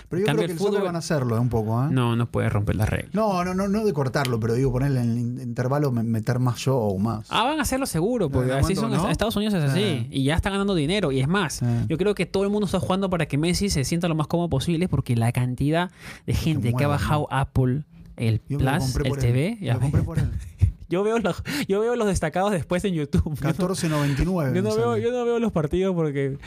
[0.09, 1.39] Pero yo cambio, creo que el fútbol- van a hacerlo, ¿eh?
[1.39, 1.87] un poco, ¿eh?
[1.91, 3.13] No, no puedes romper las reglas.
[3.15, 6.39] No, no, no, no de cortarlo, pero digo ponerle en el in- intervalo me- meter
[6.39, 7.27] más show más.
[7.29, 8.93] Ah, van a hacerlo seguro, porque así son.
[9.09, 10.07] Estados Unidos es así.
[10.11, 11.11] Y ya están ganando dinero.
[11.13, 13.85] Y es más, yo creo que todo el mundo está jugando para que Messi se
[13.85, 15.89] sienta lo más cómodo posible, porque la cantidad
[16.27, 17.83] de gente que, ha bajado Apple,
[18.17, 19.57] el Yo me Plus, el TV.
[19.61, 20.29] ya Lo compré por él.
[20.91, 23.33] Yo veo los, yo veo los destacados después en YouTube.
[23.41, 24.53] Yo no- 14.99.
[24.53, 26.37] Yo no, veo, yo no veo los partidos porque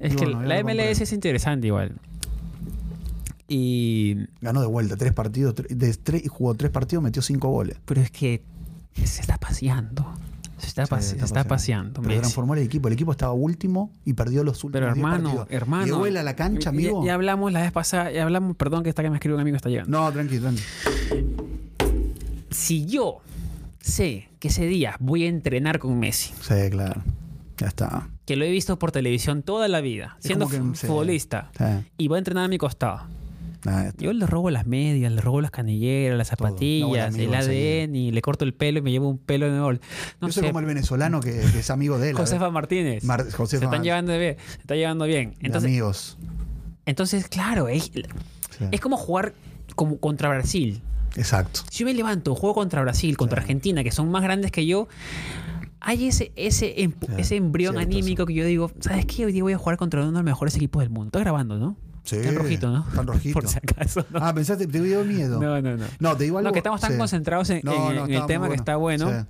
[0.00, 0.62] es Y que bueno, la.
[0.62, 1.92] MLS es interesante igual.
[3.48, 7.76] Y Ganó de vuelta tres partidos, de tres, jugó tres partidos, metió cinco goles.
[7.84, 8.42] pero es que
[8.94, 10.06] se está paseando.
[10.58, 12.00] Se está, pase- se está paseando.
[12.00, 12.88] Pero transformó el equipo.
[12.88, 15.46] El equipo estaba último y perdió los últimos Pero 10 hermano, partidos.
[15.50, 15.84] hermano.
[15.84, 17.04] Llegó él a la cancha, amigo.
[17.04, 19.56] Ya, hablamos la vez pasada, ya hablamos, perdón que está que me escribe un amigo
[19.56, 19.90] está llegando.
[19.90, 20.62] No, tranqui, tranqui.
[22.50, 23.20] Si yo
[23.90, 27.02] sé que ese día voy a entrenar con Messi, Sí, claro.
[27.58, 28.08] Ya está.
[28.26, 30.86] que lo he visto por televisión toda la vida, Es siendo que, sí.
[30.86, 31.64] futbolista, Sí.
[31.98, 33.02] y voy a entrenar a mi costado.
[33.54, 33.94] Está.
[33.96, 38.10] Yo le robo las medias, le robo las canilleras, las zapatillas, No, el ADN, y
[38.12, 39.80] le corto el pelo y me llevo un pelo de gol.
[40.20, 42.16] No Yo soy sé, como el venezolano que, que es amigo de él.
[42.16, 43.04] Josefa Martínez.
[43.04, 45.34] Mar- se Josefa están Mar- llevando bien, se está llevando bien.
[45.40, 46.18] Entonces, amigos.
[46.84, 48.64] entonces claro, es, Sí.
[48.70, 49.32] es como jugar
[49.76, 50.82] como contra Brasil.
[51.16, 51.60] Exacto.
[51.70, 53.44] Si yo me levanto, juego contra Brasil, contra Claro.
[53.44, 54.88] Argentina, que son más grandes que yo,
[55.80, 59.26] hay ese, ese, Claro, ese embrión cierto, anímico que yo digo, ¿sabes qué?
[59.26, 61.08] Hoy día voy a jugar contra uno de los mejores equipos del mundo.
[61.08, 61.76] Está grabando, ¿no?
[62.04, 62.16] Sí.
[62.16, 62.86] En rojito, ¿no?
[62.98, 63.32] En rojito.
[63.40, 64.04] Por si acaso.
[64.10, 64.18] ¿no?
[64.20, 65.40] Ah, pensaste, te dio miedo.
[65.40, 65.84] no, no, no.
[66.00, 66.48] No, te digo algo.
[66.48, 66.98] No, que estamos tan Sí.
[66.98, 69.08] concentrados en, No, en- no, en estaba el tema que está bueno.
[69.10, 69.26] Sí.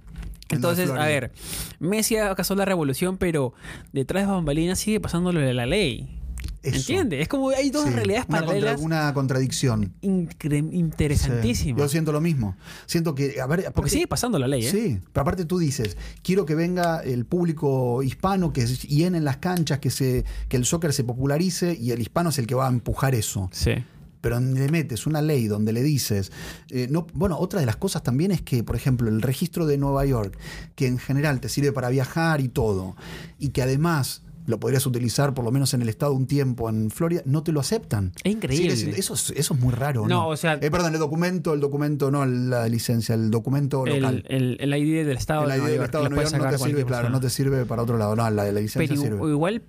[0.51, 1.33] Entonces, a ver,
[1.81, 3.55] Messi acaso la revolución, pero
[3.93, 6.21] detrás de bambalinas sigue pasándole la ley.
[6.65, 7.21] ¿Entiendes?
[7.23, 9.93] Es como hay dos Sí, realidades una, contra- paralelas una contradicción.
[10.03, 10.27] Sí.
[10.73, 11.81] interesantísimas.
[11.83, 12.57] Yo siento lo mismo.
[12.87, 14.71] Siento que, a ver, Porque sigue pasando la ley, ¿eh?
[14.71, 19.79] Sí, pero aparte tú dices, quiero que venga el público hispano, que llene las canchas,
[19.79, 22.71] que, se, que el soccer se popularice y el hispano es el que va a
[22.71, 23.49] empujar eso.
[23.53, 23.73] Sí.
[24.21, 26.33] Pero le metes una ley donde le dices,
[26.71, 29.77] eh, no, bueno, otra de las cosas también es que, por ejemplo, el registro de
[29.77, 30.39] Nueva York,
[30.77, 32.97] que en general te sirve para viajar y todo,
[33.39, 36.91] y que además lo podrías utilizar por lo menos en el estado un tiempo en
[36.91, 38.13] Florida, no te lo aceptan.
[38.23, 38.77] Es increíble.
[38.77, 40.09] Siendo- eso, es, eso es muy raro, ¿no?
[40.09, 44.25] No, o sea- Eh, perdón, el documento, el documento, no la licencia, el documento local.
[44.29, 46.25] El, el, el ID del Estado El de ID Nueva del York, Estado de Nueva
[46.31, 47.09] York no te sirve, claro, persona.
[47.11, 48.17] no te sirve para otro lado.
[48.17, 49.31] No, la de la licencia Pero sirve.
[49.31, 49.63] igual,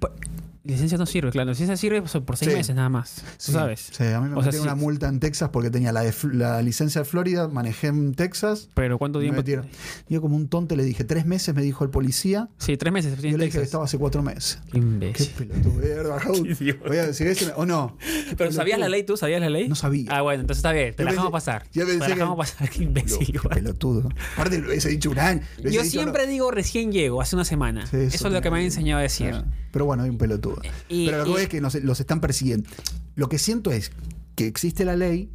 [0.65, 1.45] licencia no sirve, claro.
[1.45, 2.57] La licencia sirve por seis Sí.
[2.57, 3.23] meses nada más.
[3.37, 3.89] Sí, ¿Tú sabes?
[3.95, 6.01] Sí, a mí me O sea, metieron sí- una multa en Texas porque tenía la,
[6.01, 8.69] de la licencia de Florida, manejé en Texas.
[8.73, 9.37] Pero ¿cuánto me tiempo?
[9.41, 9.67] metieron.
[10.09, 12.49] Yo como un tonto le dije, tres meses me dijo el policía.
[12.57, 13.21] Sí, tres meses.
[13.21, 14.59] Yo le dije que estaba hace cuatro meses.
[14.71, 15.29] Qué imbécil.
[15.47, 15.81] pelotudo.
[16.43, 16.87] Qué idiota.
[16.87, 17.97] voy a decir eso o no.
[18.37, 18.89] Pero ¿sabías la pelotudo.
[18.89, 19.17] ley tú?
[19.17, 19.67] ¿Sabías la ley?
[19.69, 20.09] No sabía.
[20.11, 20.93] Ah, bueno, entonces está bien.
[20.95, 21.63] Te Yo la dejamos pasar.
[21.73, 22.69] yo Te pensé la que- dejamos pasar.
[22.69, 23.39] Qué imbécil.
[23.41, 24.09] qué pelotudo.
[24.33, 25.41] Aparte lo hubiese dicho un año.
[25.63, 26.31] Yo dicho, siempre no.
[26.31, 27.83] digo recién llego, hace una semana.
[27.83, 27.97] Eso,
[28.27, 29.31] es lo que me han enseñado a decir.
[29.33, 30.54] Ah, Pero bueno, hay un pelotudo.
[30.89, 32.69] Y- Pero lo que voy es que nos- los están persiguiendo.
[33.15, 33.91] Lo que siento es
[34.35, 35.29] que existe la ley,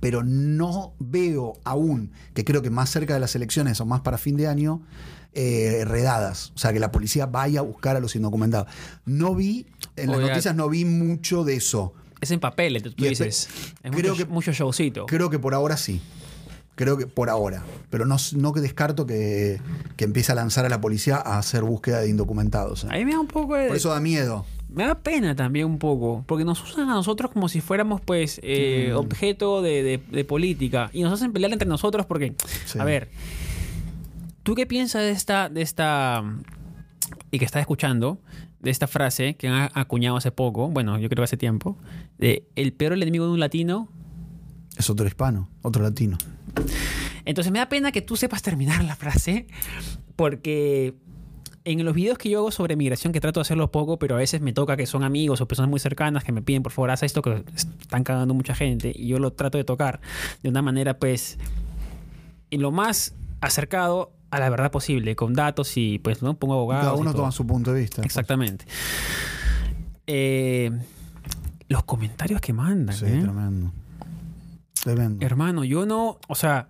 [0.00, 4.18] pero no veo aún, que creo que más cerca de las elecciones o más para
[4.18, 4.82] fin de año,
[5.34, 6.52] eh, redadas.
[6.54, 8.66] O sea, que la policía vaya a buscar a los indocumentados.
[9.06, 11.94] No vi, en las noticias no vi mucho de eso.
[12.20, 13.48] Es en papel, tú Y dices.
[13.82, 15.06] Es creo mucho, que- mucho showcito.
[15.06, 16.00] Creo que por ahora sí.
[16.74, 17.62] Creo que por ahora.
[17.90, 19.60] Pero no, no que descarto que,
[19.96, 22.84] que empiece a lanzar a la policía a hacer búsqueda de indocumentados.
[22.84, 22.88] ¿eh?
[22.90, 23.68] A mí me da un poco de...
[23.68, 24.46] Por eso da miedo.
[24.70, 28.40] Me da pena también un poco, porque nos usan a nosotros como si fuéramos, pues,
[28.42, 28.96] eh, Mm.
[28.96, 30.88] objeto de, de- de política.
[30.94, 32.78] Y nos hacen pelear entre nosotros porque, Sí.
[32.78, 33.10] a ver,
[34.42, 36.22] ¿tú qué piensas de esta, de esta,
[37.30, 38.18] y que estás escuchando,
[38.60, 41.76] de esta frase que han acuñado hace poco, bueno, yo creo que hace tiempo,
[42.18, 43.88] de el peor enemigo de un latino?
[44.78, 46.16] Es otro hispano, otro latino.
[47.24, 49.46] Entonces me da pena que tú sepas terminar la frase,
[50.16, 50.94] porque
[51.64, 54.18] en los videos que yo hago sobre migración, que trato de hacerlo poco, pero a
[54.18, 56.90] veces me toca que son amigos o personas muy cercanas que me piden, por favor,
[56.90, 60.00] haz esto, que están cagando mucha gente, y yo lo trato de tocar
[60.42, 61.38] de una manera, pues,
[62.50, 66.34] en lo más acercado a la verdad posible, con datos y, pues, ¿no?
[66.34, 66.84] Pongo abogados.
[66.86, 68.02] Cada uno toma su punto de vista.
[68.02, 68.64] Exactamente.
[70.06, 70.70] Eh,
[71.68, 73.20] los comentarios que mandan, Sí, ¿eh?
[73.22, 73.72] tremendo.
[74.82, 75.24] Tremendo.
[75.24, 76.68] Hermano, yo no, o sea,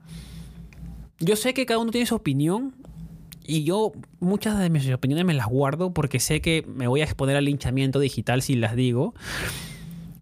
[1.19, 2.75] yo sé que cada uno tiene su opinión
[3.45, 7.05] y yo muchas de mis opiniones me las guardo porque sé que me voy a
[7.05, 9.15] exponer al linchamiento digital si las digo.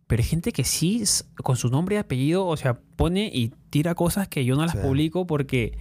[0.07, 1.03] Pero hay gente que sí,
[1.43, 4.73] con su nombre y apellido, o sea, pone y tira cosas que yo no las
[4.73, 4.79] Sí.
[4.83, 5.77] publico porque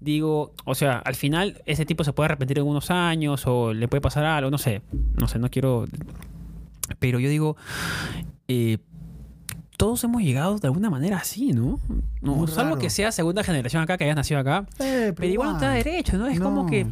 [0.00, 3.88] digo, o sea, al final ese tipo se puede arrepentir en unos años o le
[3.88, 4.82] puede pasar algo, no sé,
[5.20, 5.84] no sé, no quiero...
[6.98, 7.56] Pero yo digo,
[8.48, 8.78] eh,
[9.82, 11.80] todos hemos llegado de alguna manera así, ¿no?
[12.20, 14.64] no salvo que sea segunda generación acá, que hayas nacido acá.
[14.78, 16.28] Eh, Pero igual no te da derecho, ¿no?
[16.28, 16.86] Es como que.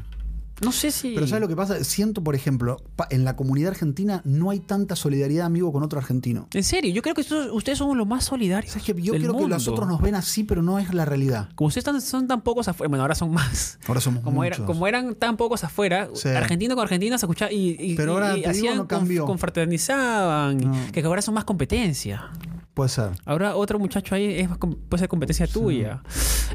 [0.63, 1.15] No sé si.
[1.15, 1.83] Pero ¿sabes lo que pasa?
[1.85, 2.77] Siento, por ejemplo,
[3.09, 6.49] en la comunidad argentina no hay tanta solidaridad amigo con otro argentino.
[6.53, 8.73] En serio, yo creo que ustedes, son los más solidarios.
[8.73, 11.05] ¿Sabes que Yo del creo que los otros nos ven así, pero no es la
[11.07, 11.49] realidad.
[11.55, 12.89] Como ustedes tan- son tan pocos afuera.
[12.89, 13.79] Bueno, ahora son más.
[13.89, 16.29] Ahora somos Como, era- como eran tan pocos afuera, Sí.
[16.29, 19.23] argentino con argentina se escuchaba y, y- Pero ahora, y digo, hacían no cambió.
[19.25, 20.59] conf- confraternizaban.
[20.59, 20.73] No.
[20.93, 22.29] Que ahora son más competencia.
[22.75, 23.11] Puede ser.
[23.25, 24.49] Ahora otro muchacho ahí es,
[24.89, 26.03] puede ser competencia tuya.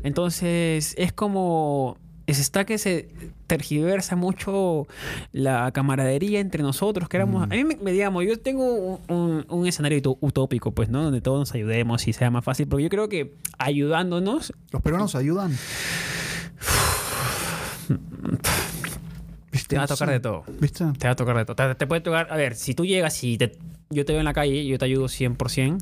[0.03, 1.97] Entonces es como
[2.27, 3.07] es está que se
[3.45, 4.87] tergiversa mucho
[5.31, 7.51] la camaradería entre nosotros que éramos Mm.
[7.51, 11.53] a mí me, me- digamos yo tengo un, escenario utópico pues no donde todos nos
[11.53, 15.55] ayudemos y sea más fácil porque yo creo que ayudándonos ¿Los peruanos ayudan?
[19.51, 19.69] ¿Viste?
[19.69, 20.85] te va a tocar de todo ¿Viste?
[20.97, 23.23] te va a tocar de todo te, te puede tocar a ver si tú llegas
[23.23, 23.57] y te-
[23.95, 25.77] yo te veo en la calle yo te ayudo 100%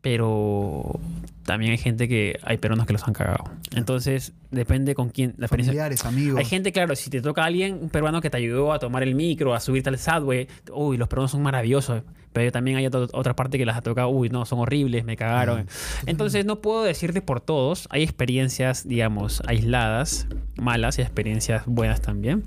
[0.00, 0.98] pero
[1.44, 3.44] también hay gente que hay peruanos que los han cagado
[3.74, 6.38] entonces depende con quién la Familiares, amigos.
[6.38, 9.02] Hay gente, claro, si te toca a alguien, un peruano que te ayudó a tomar
[9.02, 12.02] el micro, a subirte al subway, uy, los peruanos son maravillosos.
[12.32, 15.16] Pero también hay otra, otra parte que las ha tocado, uy, no, son horribles, me
[15.16, 15.66] cagaron.
[16.06, 17.88] Entonces, no puedo decirte por todos.
[17.90, 22.42] Hay experiencias, digamos, aisladas, malas y experiencias buenas también.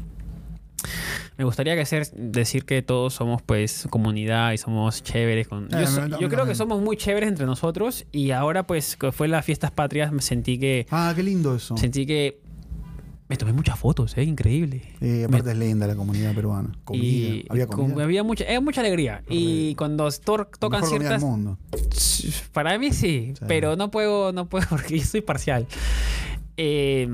[1.37, 5.47] Me gustaría que hacer, decir que todos somos pues comunidad y somos chéveres.
[5.49, 5.65] Con...
[5.65, 9.27] Eh, yo so- creo que somos muy chéveres entre nosotros y ahora pues que fue
[9.27, 11.75] las fiestas patrias me sentí que Ah, qué lindo eso.
[11.77, 12.39] Sentí que
[13.27, 14.23] me tomé muchas fotos, ¿eh?
[14.23, 14.83] Increíble.
[15.01, 16.71] Eh, aparte es linda la comunidad peruana.
[16.83, 17.03] Comida.
[17.03, 18.03] Y Había comida.
[18.03, 19.23] había mucha, eh, mucha alegría.
[19.27, 21.21] Y cuando to- tocan mejor comida del ciertas.
[21.21, 21.57] mundo.
[22.53, 23.45] Para mí sí, Sí.
[23.47, 25.67] pero no puedo, no puedo porque yo soy parcial.
[26.55, 27.09] Eh,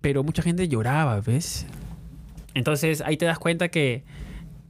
[0.00, 1.66] pero mucha gente lloraba, ¿ves?
[2.54, 4.02] Entonces ahí te das cuenta que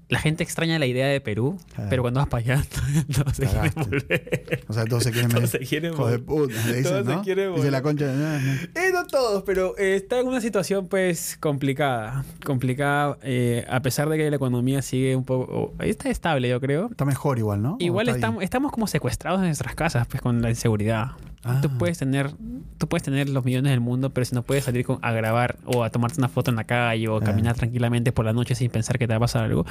[0.08, 1.90] la gente extraña la idea de Perú, Claro.
[1.90, 2.64] pero cuando vas para allá
[3.08, 3.80] no se quiere Cagaste.
[3.80, 4.64] volver.
[4.68, 6.20] O sea, todos se quieren Todos se quieren volver.
[6.24, 7.22] Todos se ¿no?
[7.22, 7.82] quieren Dice la volver.
[7.82, 8.36] concha de...
[8.74, 12.24] Eh, no todos, pero eh, está en una situación pues complicada.
[12.44, 15.74] Complicada, eh, a pesar de que la economía sigue un poco...
[15.80, 16.88] Está estable, yo creo.
[16.90, 17.74] Está mejor igual, ¿no?
[17.74, 21.12] ¿O Igual está estamos, estamos como secuestrados en nuestras casas pues con la inseguridad.
[21.44, 21.60] Ah.
[21.62, 22.30] Tú, puedes tener,
[22.78, 25.56] tú puedes tener los millones del mundo, pero si no puedes salir con- a grabar
[25.66, 27.20] o a tomarte una foto en la calle o Ah.
[27.20, 29.64] caminar tranquilamente por la noche sin pensar que te va a pasar algo,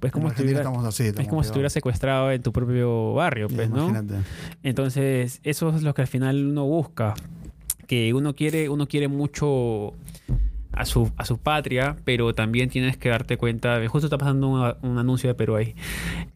[0.00, 1.04] pues como, estuviera, estamos así.
[1.04, 1.46] es como si pegados.
[1.46, 3.88] estuvieras secuestrado en tu propio barrio, pues, ¿no?
[3.88, 4.22] Imagínate.
[4.62, 7.14] Entonces, eso es lo que al final uno busca.
[7.86, 9.94] Que uno quiere, uno quiere mucho
[10.72, 13.78] a su, a su patria, pero también tienes que darte cuenta.
[13.88, 15.74] Justo está pasando un, un anuncio de Perú ahí.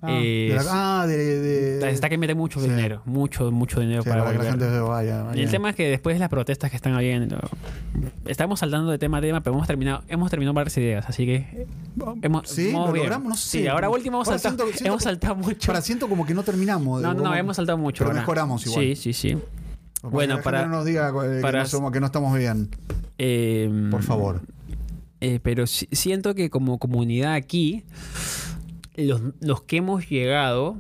[0.02, 2.68] Ah, Eh, de la- ah, de, de- está- está que mete mucho sí.
[2.68, 4.68] dinero, mucho, mucho dinero sí, para, para que la volver.
[4.68, 5.20] gente vaya.
[5.22, 5.42] Y vaya.
[5.42, 7.38] el tema es que después de las protestas que están habiendo,
[8.26, 11.66] estamos saltando de tema a tema, pero hemos terminado, hemos terminado varias ideas, así que
[12.22, 13.60] hemos, Sí, lo logramos, no sé.
[13.60, 15.66] Sí, ahora último hemos saltado, siento- siento hemos saltado mucho.
[15.68, 17.00] Para siento como que no terminamos.
[17.00, 18.04] no, no, hemos saltado mucho.
[18.04, 18.20] Pero ahora.
[18.20, 18.84] mejoramos igual.
[18.84, 19.38] Sí, sí, sí.
[20.02, 22.06] Para Bueno, que para- gente no nos diga eh, que, para- no somos- que no
[22.06, 22.68] estamos bien.
[23.18, 24.42] Eh, Por favor.
[25.20, 27.82] eh, pero si- siento que como comunidad aquí,
[28.96, 30.76] los, los que hemos llegado,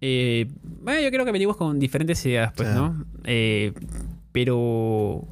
[0.00, 0.48] eh,
[0.82, 2.74] bueno, yo creo que venimos con diferentes ideas, pues, Sí.
[2.74, 3.04] ¿no?
[4.32, 5.26] Pero,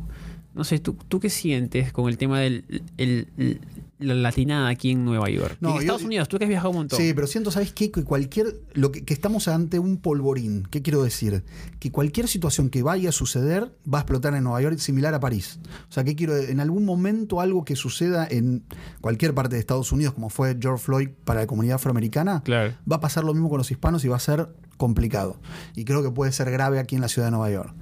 [0.55, 2.65] no sé, ¿tú, ¿tú qué sientes con el tema del
[2.97, 3.61] el- el-
[3.99, 5.57] la latinada aquí en Nueva York?
[5.61, 6.99] No, en yo- Estados Unidos, tú que has viajado un montón.
[6.99, 7.91] Sí, pero siento, ¿sabes qué?
[7.91, 8.61] Que cualquier.
[8.75, 10.67] Lo que, que estamos ante un polvorín.
[10.71, 11.45] ¿Qué quiero decir?
[11.81, 15.21] Que cualquier situación que vaya a suceder va a explotar en Nueva York, similar a
[15.21, 15.59] París.
[15.89, 16.37] O sea, ¿qué quiero?
[16.37, 18.63] En algún momento algo que suceda en
[19.01, 22.75] cualquier parte de Estados Unidos, como fue George Floyd para la comunidad afroamericana, Claro.
[22.91, 24.49] va a pasar lo mismo con los hispanos y va a ser
[24.79, 25.37] complicado.
[25.77, 27.75] Y creo que puede ser grave aquí en la ciudad de Nueva York.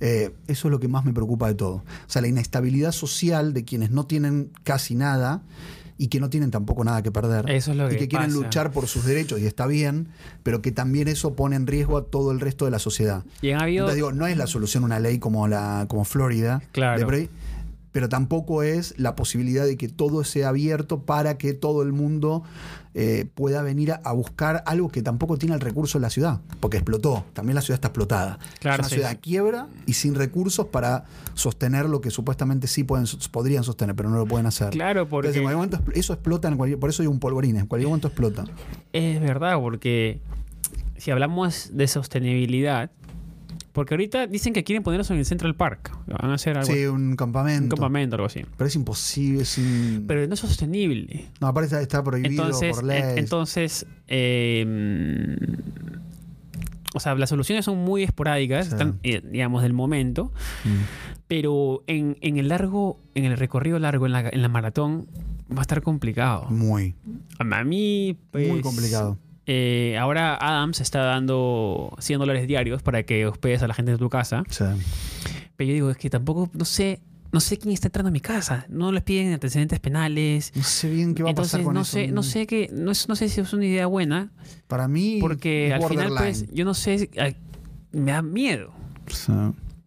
[0.00, 1.74] Eh, eso es lo que más me preocupa de todo.
[1.76, 5.42] O sea, la inestabilidad social de quienes no tienen casi nada
[5.96, 7.48] y que no tienen tampoco nada que perder.
[7.50, 8.40] Eso es lo y que que quieren pasa.
[8.42, 10.08] luchar por sus derechos y está bien,
[10.42, 13.24] pero que también eso pone en riesgo a todo el resto de la sociedad.
[13.42, 13.84] Y han habido...
[13.84, 16.98] Entonces digo, no es la solución una ley como la como Florida, Claro.
[16.98, 17.06] de
[17.94, 22.42] pero tampoco es la posibilidad de que todo sea abierto para que todo el mundo
[22.92, 26.40] eh, pueda venir a, a buscar algo que tampoco tiene el recurso en la ciudad,
[26.58, 27.24] porque explotó.
[27.34, 28.40] También la ciudad está explotada.
[28.58, 31.04] Claro, es una sí, ciudad quiebra y sin recursos para
[31.34, 34.70] sostener lo que supuestamente sí pueden, podrían sostener, pero no lo pueden hacer.
[34.70, 35.28] Claro, porque...
[35.28, 37.90] Entonces, en cualquier momento eso explota, en cualquier, por eso hay un polvorín, en cualquier
[37.90, 38.44] momento explota.
[38.92, 40.20] Es verdad, porque
[40.96, 42.90] si hablamos de sostenibilidad,
[43.74, 46.86] porque ahorita dicen que quieren ponerlos en el Central Park, van a hacer algo, Sí,
[46.86, 47.64] un campamento.
[47.64, 48.42] un campamento, algo así.
[48.56, 49.60] Pero es imposible, es
[50.06, 51.26] Pero no es sostenible.
[51.40, 53.02] No, aparte está prohibido Entonces, por ley.
[53.02, 55.36] en- entonces eh,
[56.94, 58.72] o sea, las soluciones son muy esporádicas, Sí.
[58.72, 60.30] están, eh, digamos, del momento,
[60.64, 60.68] Mm.
[61.26, 65.08] pero en, en el largo, en el recorrido largo, en la, en la maratón,
[65.52, 66.46] va a estar complicado.
[66.50, 66.94] Muy,
[67.40, 69.18] A mí, pues, muy complicado.
[69.46, 73.98] Eh, ahora Adams está dando 100 dólares diarios para que hospedes a la gente de
[73.98, 74.42] tu casa.
[74.48, 74.64] Sí.
[75.56, 78.20] Pero yo digo, es que tampoco, no sé, no sé quién está entrando a mi
[78.20, 78.64] casa.
[78.68, 80.52] No les piden antecedentes penales.
[80.54, 81.92] No sé bien qué va a pasar con no eso.
[81.92, 84.30] sé, no sé qué, no, es- no sé si es una idea buena,
[84.66, 87.10] Para mí, porque al final, pues, yo no sé,
[87.92, 88.72] me da miedo.
[89.08, 89.32] Sí.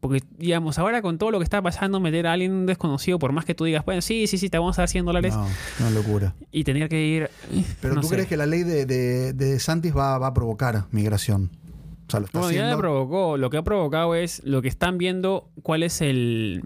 [0.08, 3.46] Porque, digamos, ahora con todo lo que está pasando, meter a alguien desconocido, por más
[3.46, 5.48] que tú digas, bueno, sí, sí, sí, te vamos a dar 100 dólares No,
[5.82, 6.34] una locura.
[6.52, 7.30] y tener que ir.
[7.82, 8.16] Pero no tú sé.
[8.16, 11.52] crees que la ley de, de, de Santis va, va a provocar migración.
[12.08, 12.76] O sea, lo está Bueno, ya haciendo.
[12.78, 13.38] le provocó.
[13.38, 16.64] Lo que ha provocado es lo que están viendo, cuál es el.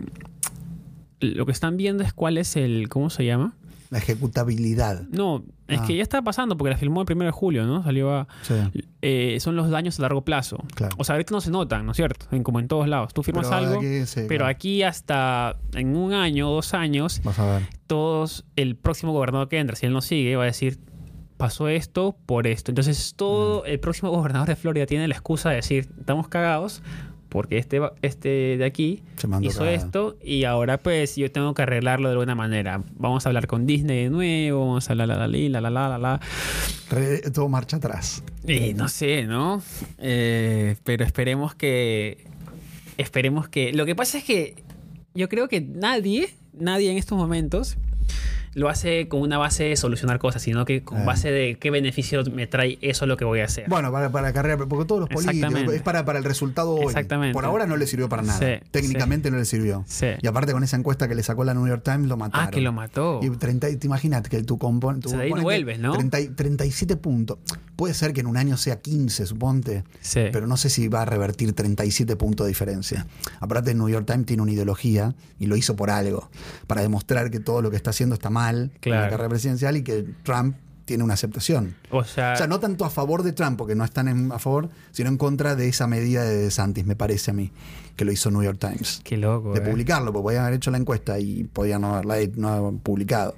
[1.19, 2.89] Lo que están viendo es cuál es el.
[2.89, 3.55] ¿Cómo se llama?
[3.91, 5.03] La ejecutabilidad.
[5.11, 5.83] No, es Ah.
[5.85, 7.83] que ya está pasando porque la filmó el 1 de julio, ¿no?
[7.83, 8.27] Salió a.
[8.41, 8.55] Sí.
[9.01, 10.63] eh, son los daños a largo plazo.
[10.75, 10.95] Claro.
[10.97, 12.25] O sea, ahorita no se notan, ¿no es cierto?
[12.31, 13.13] En, como en todos lados.
[13.13, 14.45] Tú firmas Pero algo, aquí, sí, pero claro.
[14.45, 17.67] aquí hasta en un año o dos años, Vas a ver.
[17.85, 20.79] todos, el próximo gobernador que entra, si él no sigue, va a decir,
[21.37, 22.71] pasó esto por esto.
[22.71, 26.81] Entonces, todo el próximo gobernador de Florida tiene la excusa de decir, estamos cagados
[27.31, 29.03] porque este, este de aquí
[29.41, 32.83] hizo esto y ahora pues yo tengo que arreglarlo de alguna manera.
[32.97, 35.89] Vamos a hablar con Disney de nuevo, vamos a la la la la la la
[35.89, 36.19] la la.
[36.89, 38.21] Re- todo marcha atrás.
[38.45, 39.63] Y no sé, ¿no?
[39.97, 42.25] Eh, pero esperemos que.
[42.97, 43.71] Esperemos que.
[43.71, 44.55] Lo que pasa es que
[45.13, 47.77] yo creo que nadie, nadie en estos momentos
[48.53, 51.05] lo hace con una base de solucionar cosas, sino que con Eh.
[51.05, 53.65] base de qué beneficio me trae eso lo que voy a hacer.
[53.69, 56.85] Bueno, para, para la carrera, porque todos los políticos, es para, para el resultado hoy.
[56.87, 57.33] Exactamente.
[57.33, 58.39] Por ahora no le sirvió para nada.
[58.39, 59.85] Sí, Técnicamente no le sirvió.
[59.87, 60.07] Sí.
[60.21, 62.47] Y aparte con esa encuesta que le sacó la New York Times lo mataron.
[62.47, 63.19] ah, que lo mató.
[63.23, 65.07] Y 30, y te imaginas que tu componente.
[65.07, 65.93] O sea, de ahí no vuelves, ¿no?
[65.97, 67.37] 37 puntos.
[67.77, 69.83] Puede ser que en un año sea 15, suponte.
[70.01, 70.21] Sí.
[70.31, 73.07] Pero no sé si va a revertir 37 puntos de diferencia.
[73.39, 76.29] Aparte, el New York Times tiene una ideología y lo hizo por algo.
[76.67, 79.01] Para demostrar que todo lo que está haciendo está mal en Claro.
[79.03, 81.75] la carrera presidencial y que Trump tiene una aceptación.
[81.89, 84.39] o sea, O sea, no tanto a favor de Trump, porque no están en- a
[84.39, 87.51] favor, sino en contra de esa medida de DeSantis, me parece a mí,
[87.95, 88.99] que lo hizo New York Times.
[89.03, 89.53] qué loco.
[89.53, 89.69] De eh.
[89.69, 93.35] publicarlo, porque podían haber hecho la encuesta y podían no haberla no haber publicado.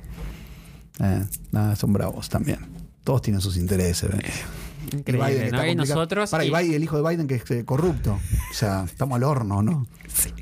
[0.99, 2.59] Eh, nada, son bravos también.
[3.03, 4.09] Todos tienen sus intereses.
[4.09, 4.23] ¿ves?
[4.91, 6.29] Increíble, nosotros.
[6.31, 8.13] Para, y Biden, el hijo de Biden, que es eh, corrupto.
[8.51, 9.87] O sea, estamos al horno, ¿no?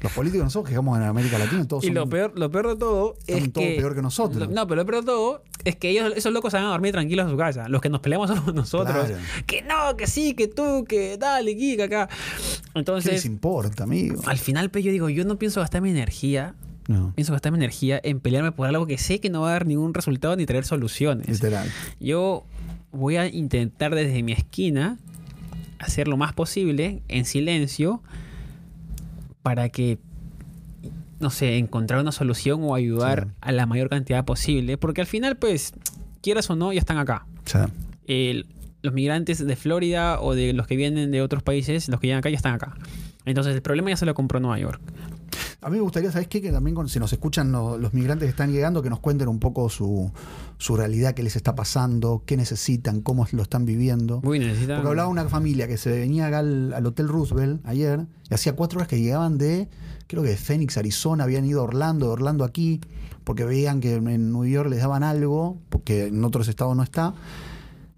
[0.01, 2.67] Los políticos nosotros que estamos en América Latina, todos Y son- lo peor, lo peor
[2.69, 3.75] de todo es todos que.
[3.77, 4.47] peor que nosotros.
[4.49, 6.69] Lo- no, pero lo peor de todo es que ellos, esos locos se van a
[6.69, 7.69] dormir tranquilos en su casa.
[7.69, 8.93] Los que nos peleamos somos nosotros.
[9.07, 9.15] Claro.
[9.45, 12.07] Que no, que sí, que tú, que dale, que acá.
[12.07, 14.21] ¿Qué les Entonces, importa, amigo?
[14.25, 16.55] al final, pues yo digo, yo no pienso gastar mi energía
[16.87, 19.51] No, pienso gastar mi energía en pelearme por algo que sé que no va a
[19.53, 21.27] dar ningún resultado ni traer soluciones.
[21.29, 21.69] literal.
[22.01, 22.43] Yo
[22.91, 24.97] voy a intentar desde mi esquina
[25.79, 28.01] hacer lo más posible en silencio
[29.41, 29.97] para que,
[31.19, 33.33] no sé, encontrar una solución o ayudar Sí.
[33.41, 34.77] a la mayor cantidad posible.
[34.77, 35.73] Porque al final, pues,
[36.21, 37.25] quieras o no, ya están acá.
[38.05, 38.45] El-
[38.83, 42.19] los migrantes de Florida o de los que vienen de otros países, los que llegan
[42.19, 42.75] acá ya están acá.
[43.25, 44.81] Entonces el problema ya se lo compró Nueva York.
[45.63, 46.41] A mí me gustaría, ¿sabes qué?
[46.41, 49.27] Que también con- si nos escuchan lo- los migrantes que están llegando, que nos cuenten
[49.27, 50.11] un poco su,
[50.57, 54.21] su realidad, qué les está pasando, qué necesitan, cómo lo están viviendo.
[54.23, 54.77] Uy, necesitan...
[54.77, 58.55] Porque hablaba una familia que se venía acá al, al Hotel Roosevelt ayer y hacía
[58.55, 59.69] cuatro horas que llegaban de,
[60.07, 62.81] creo que de Phoenix, Arizona, habían ido a Orlando, de Orlando aquí,
[63.23, 67.13] porque veían que en New York les daban algo, porque en otros estados no está.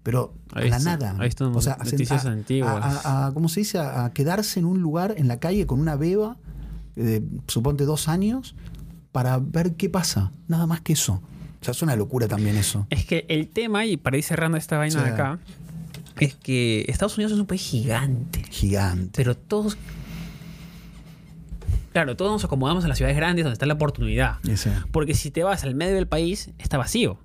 [0.02, 1.16] Pero Ahí a la está- nada.
[1.18, 3.04] ahí están o sea, a- noticias a- antiguas.
[3.06, 3.78] A, a- ¿Cómo se dice?
[3.78, 6.36] A quedarse en un lugar, en la calle, con una beba,
[6.96, 8.54] de, suponte dos años,
[9.12, 10.32] para ver qué pasa.
[10.48, 11.22] Nada más que eso.
[11.60, 12.86] O sea, es una locura también eso.
[12.90, 15.04] Es que el tema, y para ir cerrando esta vaina Sí.
[15.04, 15.38] de acá,
[16.20, 18.42] es que Estados Unidos es un país gigante.
[18.50, 19.10] Gigante.
[19.16, 19.76] Pero todos...
[21.92, 24.38] Claro, todos nos acomodamos en las ciudades grandes donde está la oportunidad.
[24.90, 27.18] Porque si te vas al medio del país, está vacío.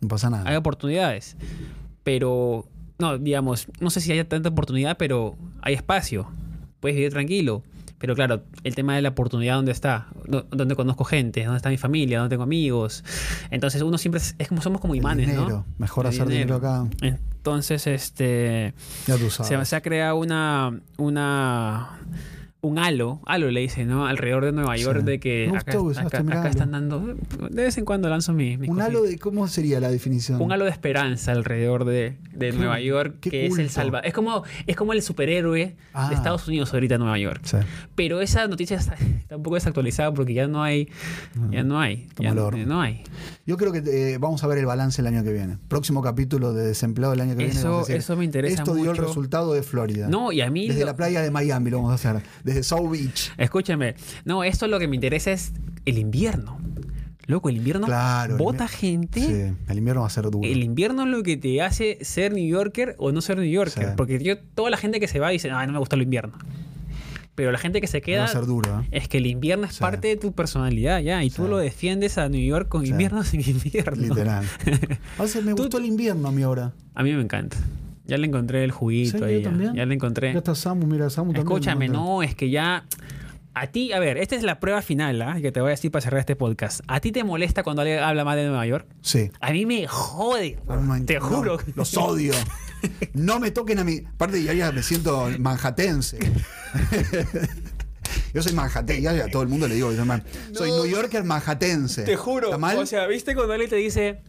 [0.00, 0.48] no pasa nada.
[0.48, 1.36] Hay oportunidades.
[2.04, 2.66] Pero,
[2.98, 6.26] no, digamos, no sé si haya tanta oportunidad, pero hay espacio.
[6.80, 7.62] Puedes vivir tranquilo.
[8.04, 10.08] Pero claro, el tema de la oportunidad, ¿dónde está?
[10.26, 11.42] ¿Dónde conozco gente?
[11.42, 12.18] ¿Dónde está mi familia?
[12.18, 13.02] ¿Dónde tengo amigos?
[13.50, 15.48] Entonces uno siempre es, es como somos como imanes, dinero.
[15.48, 15.66] ¿no?
[15.78, 16.86] Mejor El hacer dinero acá.
[17.00, 18.74] Entonces, este...
[19.06, 19.48] Ya tú sabes.
[19.48, 21.98] Se, se ha creado una, una
[22.64, 24.06] un halo, halo le dicen, ¿no?
[24.06, 25.04] Alrededor de Nueva York Sí.
[25.06, 27.00] de que acá, están dando,
[27.50, 29.18] de vez en cuando lanzo mi, un halo de.
[29.18, 30.40] ¿Cómo sería la definición?
[30.40, 34.12] un halo de esperanza alrededor de, de Qué- Nueva York que es el salva es
[34.14, 36.08] como es como el superhéroe Ah.
[36.08, 37.56] de Estados Unidos ahorita en Nueva York Sí.
[37.94, 40.88] pero esa noticia está, está un poco desactualizada porque ya no hay
[41.50, 43.02] ya no hay ya no, hay
[43.46, 45.58] Yo creo que eh, vamos a ver el balance el año que viene.
[45.68, 47.52] Próximo capítulo de desempleado el año que viene.
[47.52, 50.08] Eso- decir, eso me interesa Esto dio el resultado de Florida.
[50.08, 52.22] no y a mí Desde lo- la playa de Miami lo vamos a hacer.
[52.42, 53.32] Desde South Beach.
[53.38, 55.52] escúchame no esto lo que me interesa es
[55.84, 56.58] el invierno
[57.26, 58.32] loco el invierno Claro.
[58.34, 60.40] el bota gente Sí, el invierno va a ser duro.
[60.46, 63.84] El invierno es lo que te hace ser New Yorker o no ser New Yorker.
[63.88, 63.92] Sí.
[63.96, 66.34] Porque yo, toda la gente que se va dice, ay, no me gusta el invierno.
[67.34, 68.88] Pero la gente que se va queda a ser duro, ¿eh?
[68.90, 69.80] es que el invierno es Sí.
[69.80, 71.24] parte de tu personalidad ya.
[71.24, 74.02] Y tú lo defiendes a New York con invierno sin invierno.
[74.02, 74.44] Literal.
[75.18, 76.72] A veces me gustó el invierno a mí ahora.
[76.94, 77.56] A mí me encanta.
[78.06, 79.24] Ya le encontré el juguito ¿Sí?
[79.24, 79.42] ahí.
[79.42, 80.32] ¿Yo Ya, le encontré.
[80.32, 81.46] Ya está Samu, mira, Samu también.
[81.46, 82.84] Escúchame, me no, es que ya.
[83.56, 85.36] A ti, a ver, esta es la prueba final ¿ah?
[85.40, 86.80] que te voy a decir para cerrar este podcast.
[86.88, 88.86] ¿A ti te molesta cuando alguien habla más de Nueva York?
[89.00, 89.30] Sí.
[89.40, 90.58] A mí me jode.
[90.66, 91.58] Oh te juro.
[91.74, 92.34] Los odio.
[93.14, 94.02] No me toquen a mí.
[94.14, 96.18] Aparte, ya, ya me siento manhattense.
[98.34, 100.70] Yo soy manhattan, ya, ya a todo el mundo le digo que soy, man- soy
[100.72, 102.02] New Yorker manhattense.
[102.02, 102.48] Te juro.
[102.48, 102.76] ¿Está mal?
[102.78, 104.20] O sea, ¿viste cuando alguien te dice,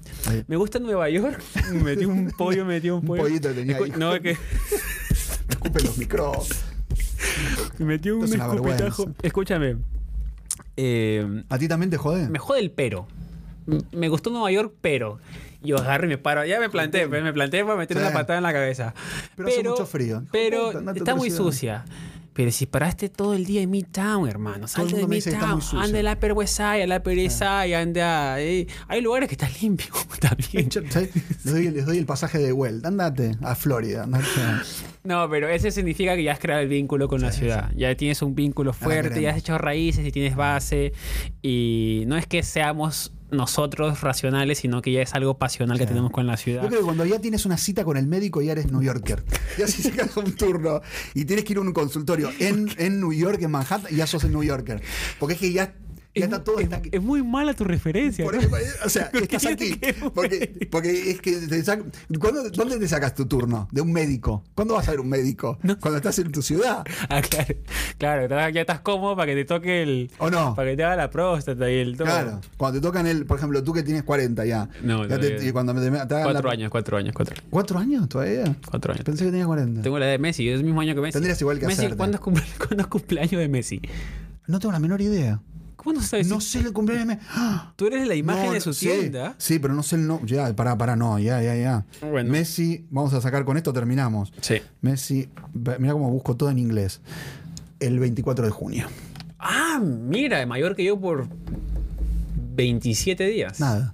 [0.47, 1.41] me gusta Nueva York?
[1.73, 3.23] Me metí un pollo, me metí un Un pollo.
[3.23, 3.91] pollito tenía ahí.
[3.97, 4.37] No, que
[5.49, 6.49] escupen los micros.
[7.79, 9.05] me metí un Esto escupitajo.
[9.23, 9.77] Escúchame.
[10.77, 12.29] Eh, ¿A ti también te jode?
[12.29, 13.07] me jode el pero.
[13.91, 15.19] Me gustó Nueva York, pero.
[15.63, 16.45] Yo agarro y me paro.
[16.45, 18.03] Ya me planté, me planté para meter Sí.
[18.03, 18.93] una patada en la cabeza.
[19.35, 20.23] Pero hace mucho frío.
[20.31, 21.85] Pero está muy sucia.
[22.35, 26.33] Pero si paraste todo el día en Midtown, hermano, salte de Midtown, anda al Upper
[26.33, 28.41] West Side, al Upper East Side, anda.
[28.41, 30.69] eh, Hay lugares que están limpios también.
[30.73, 32.89] Les doy, les doy el pasaje de vuelta.
[32.89, 34.03] Andate a Florida.
[34.03, 34.27] andate.
[35.05, 37.71] No, pero ese significa que ya has creado el vínculo con la ciudad.
[37.75, 40.91] Ya tienes un vínculo fuerte, ya has hecho raíces y tienes base.
[41.41, 46.11] Y no es que seamos nosotros racionales, sino que ya es algo pasional que tenemos
[46.11, 46.63] con la ciudad.
[46.63, 49.23] Yo creo que cuando ya tienes una cita con el médico ya eres New Yorker.
[49.57, 50.81] Ya si sacas un turno
[51.13, 54.23] y tienes que ir a un consultorio en, en New York, en Manhattan, ya sos
[54.23, 54.81] el New Yorker.
[55.19, 55.73] Porque es que ya,
[56.15, 56.59] ya es, está todo...
[56.59, 58.23] es- está- es muy mala tu referencia.
[58.25, 58.41] por ¿no?
[58.41, 58.49] eso-
[58.85, 59.79] o sea, estás aquí.
[60.13, 61.83] Porque, porque es que te sac-
[62.19, 63.67] ¿Cuándo- ¿Dónde te sacas tu turno?
[63.71, 64.43] De un médico.
[64.55, 65.57] ¿Cuándo vas a ver un médico?
[65.63, 65.79] No.
[65.79, 66.83] Cuando estás en tu ciudad.
[67.09, 67.55] Ah, claro.
[67.97, 70.11] Claro, ya estás cómodo para que te toque el.
[70.17, 70.55] ¿O no?
[70.55, 72.05] Para que te haga la próstata y el todo.
[72.07, 72.41] Claro.
[72.57, 74.69] Cuando te tocan el, por ejemplo, tú que tienes 40 ya.
[74.83, 75.47] No, ya no, te- ya.
[75.47, 78.55] y cuando me, te- te hagan Cuatro la- años, cuatro años, cuatro, ¿Cuatro años todavía?
[78.69, 79.03] cuatro años.
[79.05, 79.81] Pensé que tenía 40.
[79.81, 81.13] Tengo la edad de Messi, es el mismo año que Messi.
[81.13, 81.87] Tendrías igual que Messi.
[81.89, 82.21] ¿cuándo es,
[82.57, 83.81] cuándo es cumpleaños de Messi?
[84.47, 85.39] No tengo la menor idea.
[85.85, 86.27] ¿Cómo no sabes?
[86.27, 87.71] No sé el cumpleaños de me- ¡Ah!
[87.75, 89.35] Tú eres la imagen No, de su sí, tienda.
[89.37, 90.27] Sí, pero no sé el nombre.
[90.27, 91.85] Ya, pará, pará, no, ya, ya, ya.
[92.01, 92.31] Bueno.
[92.31, 94.33] Messi, vamos a sacar con esto, terminamos.
[94.41, 94.61] Sí.
[94.81, 97.01] Messi, mira cómo busco todo en inglés.
[97.79, 98.87] El 24 de junio.
[99.37, 101.29] Ah, mira, mayor que yo por
[102.55, 103.59] 27 días.
[103.59, 103.93] Nada.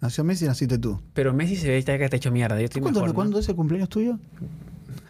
[0.00, 1.00] Nació Messi, naciste tú.
[1.14, 2.58] Pero Messi se ve que está hecho mierda.
[2.58, 3.14] Yo estoy ¿Cuándo, mejor, ¿no?
[3.14, 4.18] ¿cuándo es el cumpleaños tuyo?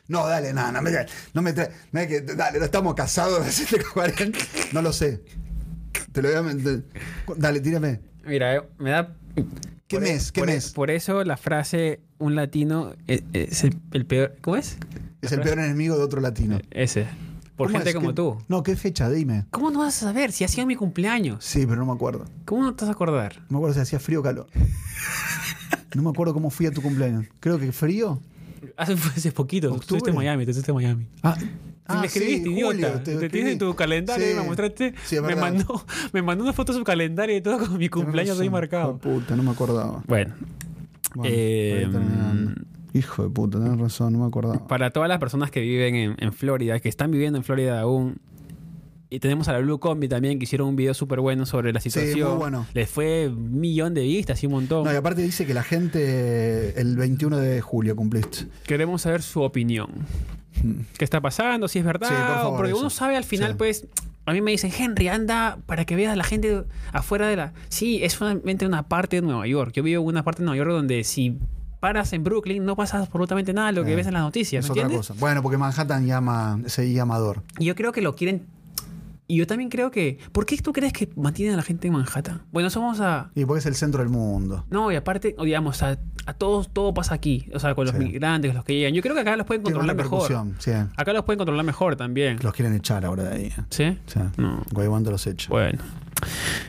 [0.09, 0.91] No, dale, nada, no me,
[1.33, 1.71] no me trae.
[1.93, 4.39] no dale, no estamos casados, naciste con 40.
[4.73, 5.23] No lo sé.
[6.13, 6.85] Te lo voy a meter.
[7.37, 8.01] Dale, tírame.
[8.25, 9.15] Mira, eh, me da.
[9.87, 10.33] ¿Qué por e- mes?
[10.33, 10.71] ¿Qué por e- mes?
[10.73, 14.37] Por eso la frase un latino es, es el, el peor.
[14.41, 14.77] ¿Cómo es?
[15.23, 16.61] Es el peor enemigo de otro latino.
[16.71, 17.07] Ese.
[17.57, 17.95] Por ¿Cómo gente es?
[17.97, 18.39] como ¿Qué- tú.
[18.49, 19.09] No, ¿qué fecha?
[19.11, 19.45] Dime.
[19.51, 21.45] ¿Cómo no vas a saber si ha sido mi cumpleaños?
[21.45, 22.25] Sí, pero no me acuerdo.
[22.45, 23.37] ¿Cómo no te vas a acordar?
[23.43, 24.47] No me acuerdo si hacía frío o calor.
[25.95, 27.27] No me acuerdo cómo fui a tu cumpleaños.
[27.39, 28.19] Creo que frío.
[28.79, 29.69] Hace, poquito.
[29.75, 31.07] Tú estuviste en Miami, tú estuviste en Miami.
[31.23, 31.37] Ah,
[31.87, 33.01] ah, me escribiste, sí, idiota.
[33.03, 34.33] julio, te tienes en tu calendario Sí.
[34.33, 34.95] y me mostraste.
[35.05, 38.39] Sí, me, mandó, me mandó una foto de su calendario y todo con mi cumpleaños
[38.41, 38.99] ahí marcado.
[39.03, 40.03] Hijo de puta, no me acordaba.
[40.07, 40.35] Bueno,
[41.15, 41.87] Bueno, Eh.
[42.95, 44.67] Hijo de puta, tenés razón, no me acordaba.
[44.67, 48.17] para todas las personas que viven en, en Florida, que están viviendo en Florida aún,
[49.15, 51.81] y tenemos a la Blue Combi también, que hicieron un video súper bueno sobre la
[51.81, 52.31] situación.
[52.31, 52.67] muy bueno.
[52.75, 54.85] Les fue un millón de vistas y un montón.
[54.85, 58.47] No, y aparte dice que la gente el 21 de julio cumpliste.
[58.67, 59.91] Queremos saber su opinión.
[60.99, 61.69] ¿Qué está pasando?
[61.69, 62.09] Si es verdad.
[62.09, 62.81] Sí, por favor, porque eso.
[62.81, 63.57] uno sabe al final, Sí.
[63.59, 63.87] pues.
[64.25, 67.53] A mí me dicen, Henry, anda para que veas a la gente afuera de la.
[67.69, 69.73] Sí, es solamente una parte de Nueva York.
[69.75, 71.39] Yo vivo en una parte de Nueva York donde si
[71.81, 74.65] paras en Brooklyn no pasa absolutamente nada de lo que Eh, ves en las noticias.
[74.65, 75.09] Es ¿me otra entiendes?
[75.09, 75.19] cosa.
[75.21, 77.43] Bueno, porque Manhattan llama, se llamador.
[77.59, 78.47] Y yo creo que lo quieren.
[79.29, 80.19] Y yo también creo que.
[80.33, 82.43] ¿Por qué tú crees que mantienen a la gente en Manhattan?
[82.53, 83.31] Bueno, somos a.
[83.35, 84.67] Y porque es el centro del mundo.
[84.69, 87.49] No, y aparte, digamos, a, a todos, todo pasa aquí.
[87.55, 88.01] O sea, con los Sí.
[88.03, 88.93] migrantes, los que llegan.
[88.95, 90.31] Yo creo que acá los pueden controlar mejor.
[90.59, 90.73] sí.
[90.97, 92.39] Acá los pueden controlar mejor también.
[92.43, 93.53] Los quieren echar ahora de ahí.
[93.71, 93.97] ¿Sí?
[94.07, 94.21] Sí.
[94.37, 94.63] No.
[94.73, 95.49] Guaybán te los echa.
[95.49, 95.79] Bueno.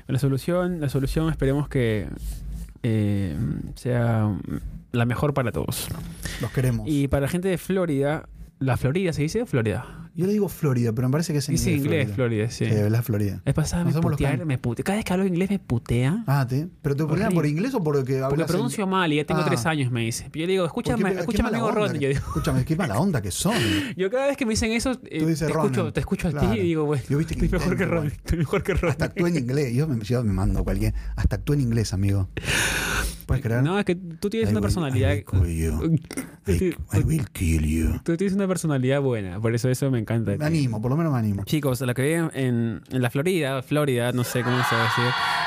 [0.07, 2.07] La solución, la solución esperemos que
[2.83, 3.35] eh,
[3.75, 4.29] sea
[4.91, 5.87] la mejor para todos.
[6.41, 6.87] Los queremos.
[6.87, 8.27] Y para la gente de Florida,
[8.59, 10.02] ¿la Florida se dice Florida?
[10.15, 12.65] Yo le digo Florida, pero me parece que es en Dice inglés, Florida, sí.
[12.65, 13.41] Sí, es la Florida.
[13.45, 14.83] Es pasada, me putea, can- me putea.
[14.83, 16.23] Cada vez que hablo inglés me putea.
[16.27, 16.67] Ah, ¿te?
[16.83, 17.31] ¿Pero te Horrible.
[17.33, 19.45] por inglés o porque hablas Porque pronuncio mal y ya tengo Ah.
[19.45, 20.25] tres años, me dice.
[20.31, 21.93] Yo le digo, ¿Por escúchame, qué escúchame amigo Ron.
[21.93, 23.55] que- Yo, digo, Escúchame, qué mala onda que son.
[23.97, 26.31] yo cada vez que me dicen eso, eh, Tú dices te, escucho, te escucho a
[26.31, 28.05] ti y digo, bueno, Yo viste que estoy mejor que Ron.
[28.07, 28.91] Estoy mejor que Ron.
[28.91, 29.73] Hasta actué en inglés.
[29.73, 30.93] Yo me, mando cualquier.
[31.15, 32.29] Hasta actué en inglés, amigo.
[33.25, 33.63] ¿Puedes creer?
[33.63, 35.13] No, es que tú tienes I una will- personalidad.
[35.15, 35.99] I will kill you.
[36.47, 37.99] I, I will kill you.
[38.03, 40.35] Tú tienes una personalidad buena, por eso eso me encanta.
[40.37, 41.43] Me animo, por lo menos me animo.
[41.45, 44.85] Chicos, la que viven en, en la Florida, Florida, no sé cómo se va a
[44.85, 45.03] decir,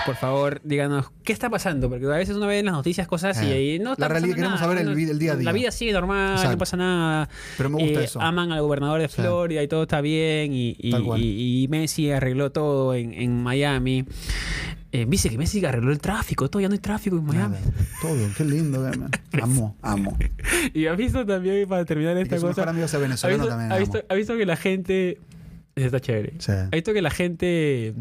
[0.07, 3.41] por favor, díganos qué está pasando, porque a veces uno ve en las noticias cosas
[3.43, 5.45] y Eh, ahí no está la realidad, queremos nada, saber el el día a día.
[5.45, 7.29] La vida sigue normal, no pasa nada.
[7.57, 8.21] Pero me gusta Eh, eso.
[8.21, 9.17] Aman al gobernador de Sí.
[9.21, 14.05] Florida y todo está bien y, y- y- y Messi arregló todo en, en Miami.
[15.01, 17.57] Eh, Viste que Messi arregló el tráfico, todo ya no hay tráfico en Miami.
[17.57, 17.73] Nada.
[18.01, 18.91] Todo, qué lindo.
[18.91, 18.99] que
[19.37, 20.17] me- Amo, amo.
[20.73, 23.49] Y has visto también, para terminar esta que su cosa, mejor sea ¿ha venezolano visto,
[23.51, 23.73] también.
[23.73, 25.19] ha visto- ha visto que la gente...
[25.75, 26.33] Está chévere.
[26.39, 26.53] Sí.
[26.53, 27.95] ¿Has visto que la gente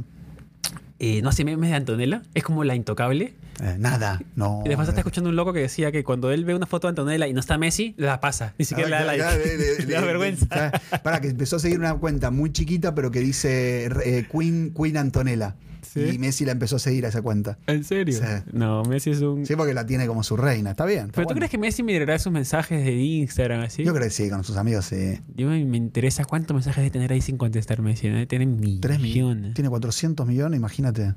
[0.99, 2.21] eh, no hace memes de Antonella?
[2.33, 3.33] Es como la intocable.
[3.61, 4.61] Eh, nada, no.
[4.65, 6.89] Y después está escuchando un loco que decía que cuando él ve una foto de
[6.91, 8.53] Antonella y no está Messi, la pasa.
[8.57, 9.49] Ni siquiera le da Ah, like.
[9.49, 10.71] de- de- Le da de- vergüenza.
[10.71, 14.73] de- Para que empezó a seguir una cuenta muy chiquita, pero que dice eh, Queen,
[14.73, 15.55] Queen Antonella.
[15.85, 16.01] Sí.
[16.13, 17.57] Y Messi la empezó a seguir a esa cuenta.
[17.67, 18.17] ¿En serio?
[18.17, 18.25] Sí.
[18.51, 19.45] No, Messi es un...
[19.45, 20.71] Sí, porque la tiene como su reina.
[20.71, 21.05] Está bien.
[21.05, 23.83] está ¿Pero tú crees que Messi mirará sus mensajes de Instagram así?
[23.83, 25.19] Yo creo que sí, con sus amigos sí.
[25.35, 28.09] Yo me, me interesa cuántos mensajes de tener ahí sin contestar Messi.
[28.27, 28.47] Tener
[28.81, 29.01] Tres millones.
[29.01, 31.13] millones Tiene 400 millones, imagínate.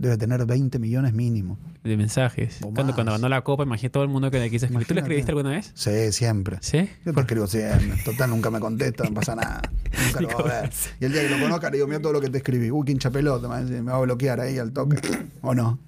[0.00, 1.58] Debe tener 20 millones mínimo.
[1.84, 2.60] de mensajes.
[2.62, 4.86] Cuando, cuando ganó la copa, imagínate todo el mundo que le quiso escribir.
[4.86, 5.72] ¿Tú le escribiste alguna vez?
[5.74, 6.56] Sí, siempre.
[6.62, 6.88] ¿Sí?
[7.04, 8.02] Yo te escribo siempre.
[8.02, 9.60] Total, nunca me contesta, no pasa nada.
[10.06, 10.70] Nunca lo va a ver.
[11.00, 12.70] Y el día que lo conozca, le digo, mira todo lo que te escribí.
[12.70, 14.96] Uy, qué hincha pelota, me va a bloquear ahí al toque.
[15.42, 15.78] ¿O no?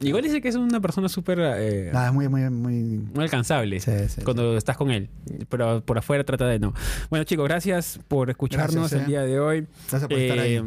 [0.00, 2.72] Igual dice que es una persona súper eh, Nada, es muy, muy, muy.
[3.14, 5.08] muy alcanzable Sí, sí, cuando estás con él.
[5.48, 6.74] Pero por afuera trata de no.
[7.08, 9.06] Bueno, chicos, gracias por escucharnos Gracias, el eh.
[9.06, 9.66] día de hoy.
[9.88, 10.62] Gracias por estar ahí.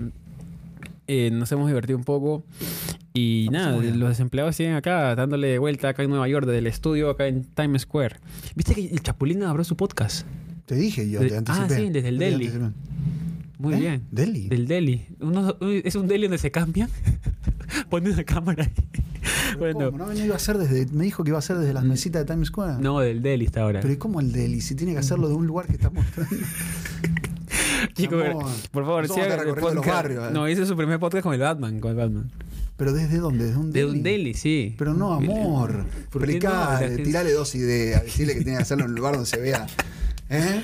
[1.12, 2.44] Eh, nos hemos divertido un poco.
[3.16, 7.10] Y nada, los desempleados siguen acá, dándole vuelta acá en Nueva York, desde el estudio
[7.10, 8.18] acá en Times Square.
[8.56, 10.28] ¿Viste que el Chapulín abrió su podcast?
[10.68, 11.74] Te dije yo, De- te anticipé.
[11.74, 12.46] ah, sí, desde el Delhi.
[12.46, 12.72] anticipé.
[13.58, 13.78] Muy ¿Eh?
[13.80, 14.04] bien.
[14.12, 14.48] ¿Delhi?
[14.50, 15.08] Del Delhi.
[15.20, 16.88] Uno- es un Delhi donde se cambia.
[17.90, 18.72] Pone una cámara ahí.
[19.58, 20.06] bueno, ¿Cómo?
[20.06, 20.14] ¿No?
[20.14, 22.50] iba a ser desde, me dijo que iba a ser desde las mesitas de Times
[22.50, 22.82] Square.
[22.84, 23.80] no, del Delhi está ahora.
[23.82, 24.62] Pero ¿y cómo el Delhi?
[24.62, 26.36] Si tiene que hacerlo de un lugar que está mostrando.
[27.94, 30.34] Chicos, Amor, por favor, nosotros el los barrios, eh.
[30.34, 31.80] No, hice su primer podcast con el Batman.
[31.80, 32.32] Con el Batman.
[32.78, 33.46] ¿Pero desde dónde?
[33.46, 34.76] ¿Desde un De un Delhi, sí.
[34.78, 35.86] Pero no, amor.
[36.10, 37.04] ¿Por qué no?
[37.04, 38.04] Tirale dos ideas.
[38.04, 39.68] Decirle que tiene que hacerlo en un lugar donde se vea.
[40.30, 40.62] ¿Eh?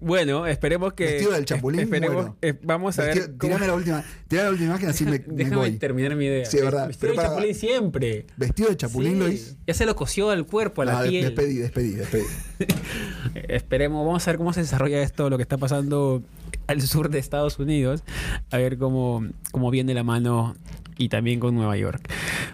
[0.00, 1.04] Bueno, esperemos que.
[1.04, 2.14] Vestido del Chapulín, Esperemos.
[2.16, 2.36] muero.
[2.42, 3.36] eh, vamos a Vestido- ver.
[3.36, 5.72] cómo- tirame la última, tirame la última imagen así me, me Déjame voy.
[5.78, 6.44] terminar mi idea.
[6.46, 6.86] Sí, es verdad.
[6.88, 8.26] Vestido de Pero para- Chapulín siempre.
[8.36, 9.18] ¿Vestido de Chapulín Sí.
[9.18, 9.54] lo hizo?
[9.66, 11.24] Ya se lo cosió al cuerpo, a la No, de- piel.
[11.26, 12.24] despedí, despedí, despedí.
[13.48, 16.22] Esperemos, vamos a ver cómo se desarrolla esto, lo que está pasando
[16.66, 18.02] al sur de Estados Unidos,
[18.50, 20.54] a ver cómo, cómo viene la mano
[20.98, 22.10] y también con Nueva York.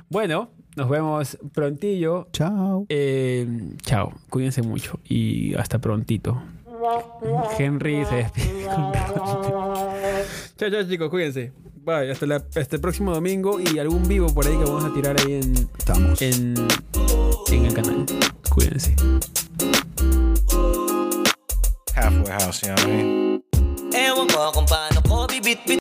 [0.09, 2.29] Bueno, nos vemos prontillo.
[2.33, 2.87] Chao.
[2.89, 3.47] Eh,
[3.83, 6.43] chao, cuídense mucho y hasta prontito.
[7.59, 8.67] Henry se despide.
[8.67, 8.93] con
[10.57, 11.53] Chao, chao, chicos, cuídense.
[11.85, 14.93] Bye, hasta, la- hasta el próximo domingo y algún vivo por ahí que vamos a
[14.93, 16.21] tirar ahí en, Estamos.
[16.23, 16.55] en,
[17.51, 18.07] en el canal.
[18.53, 18.97] Cuídense.
[21.95, 23.43] Halfway house, you know what I mean?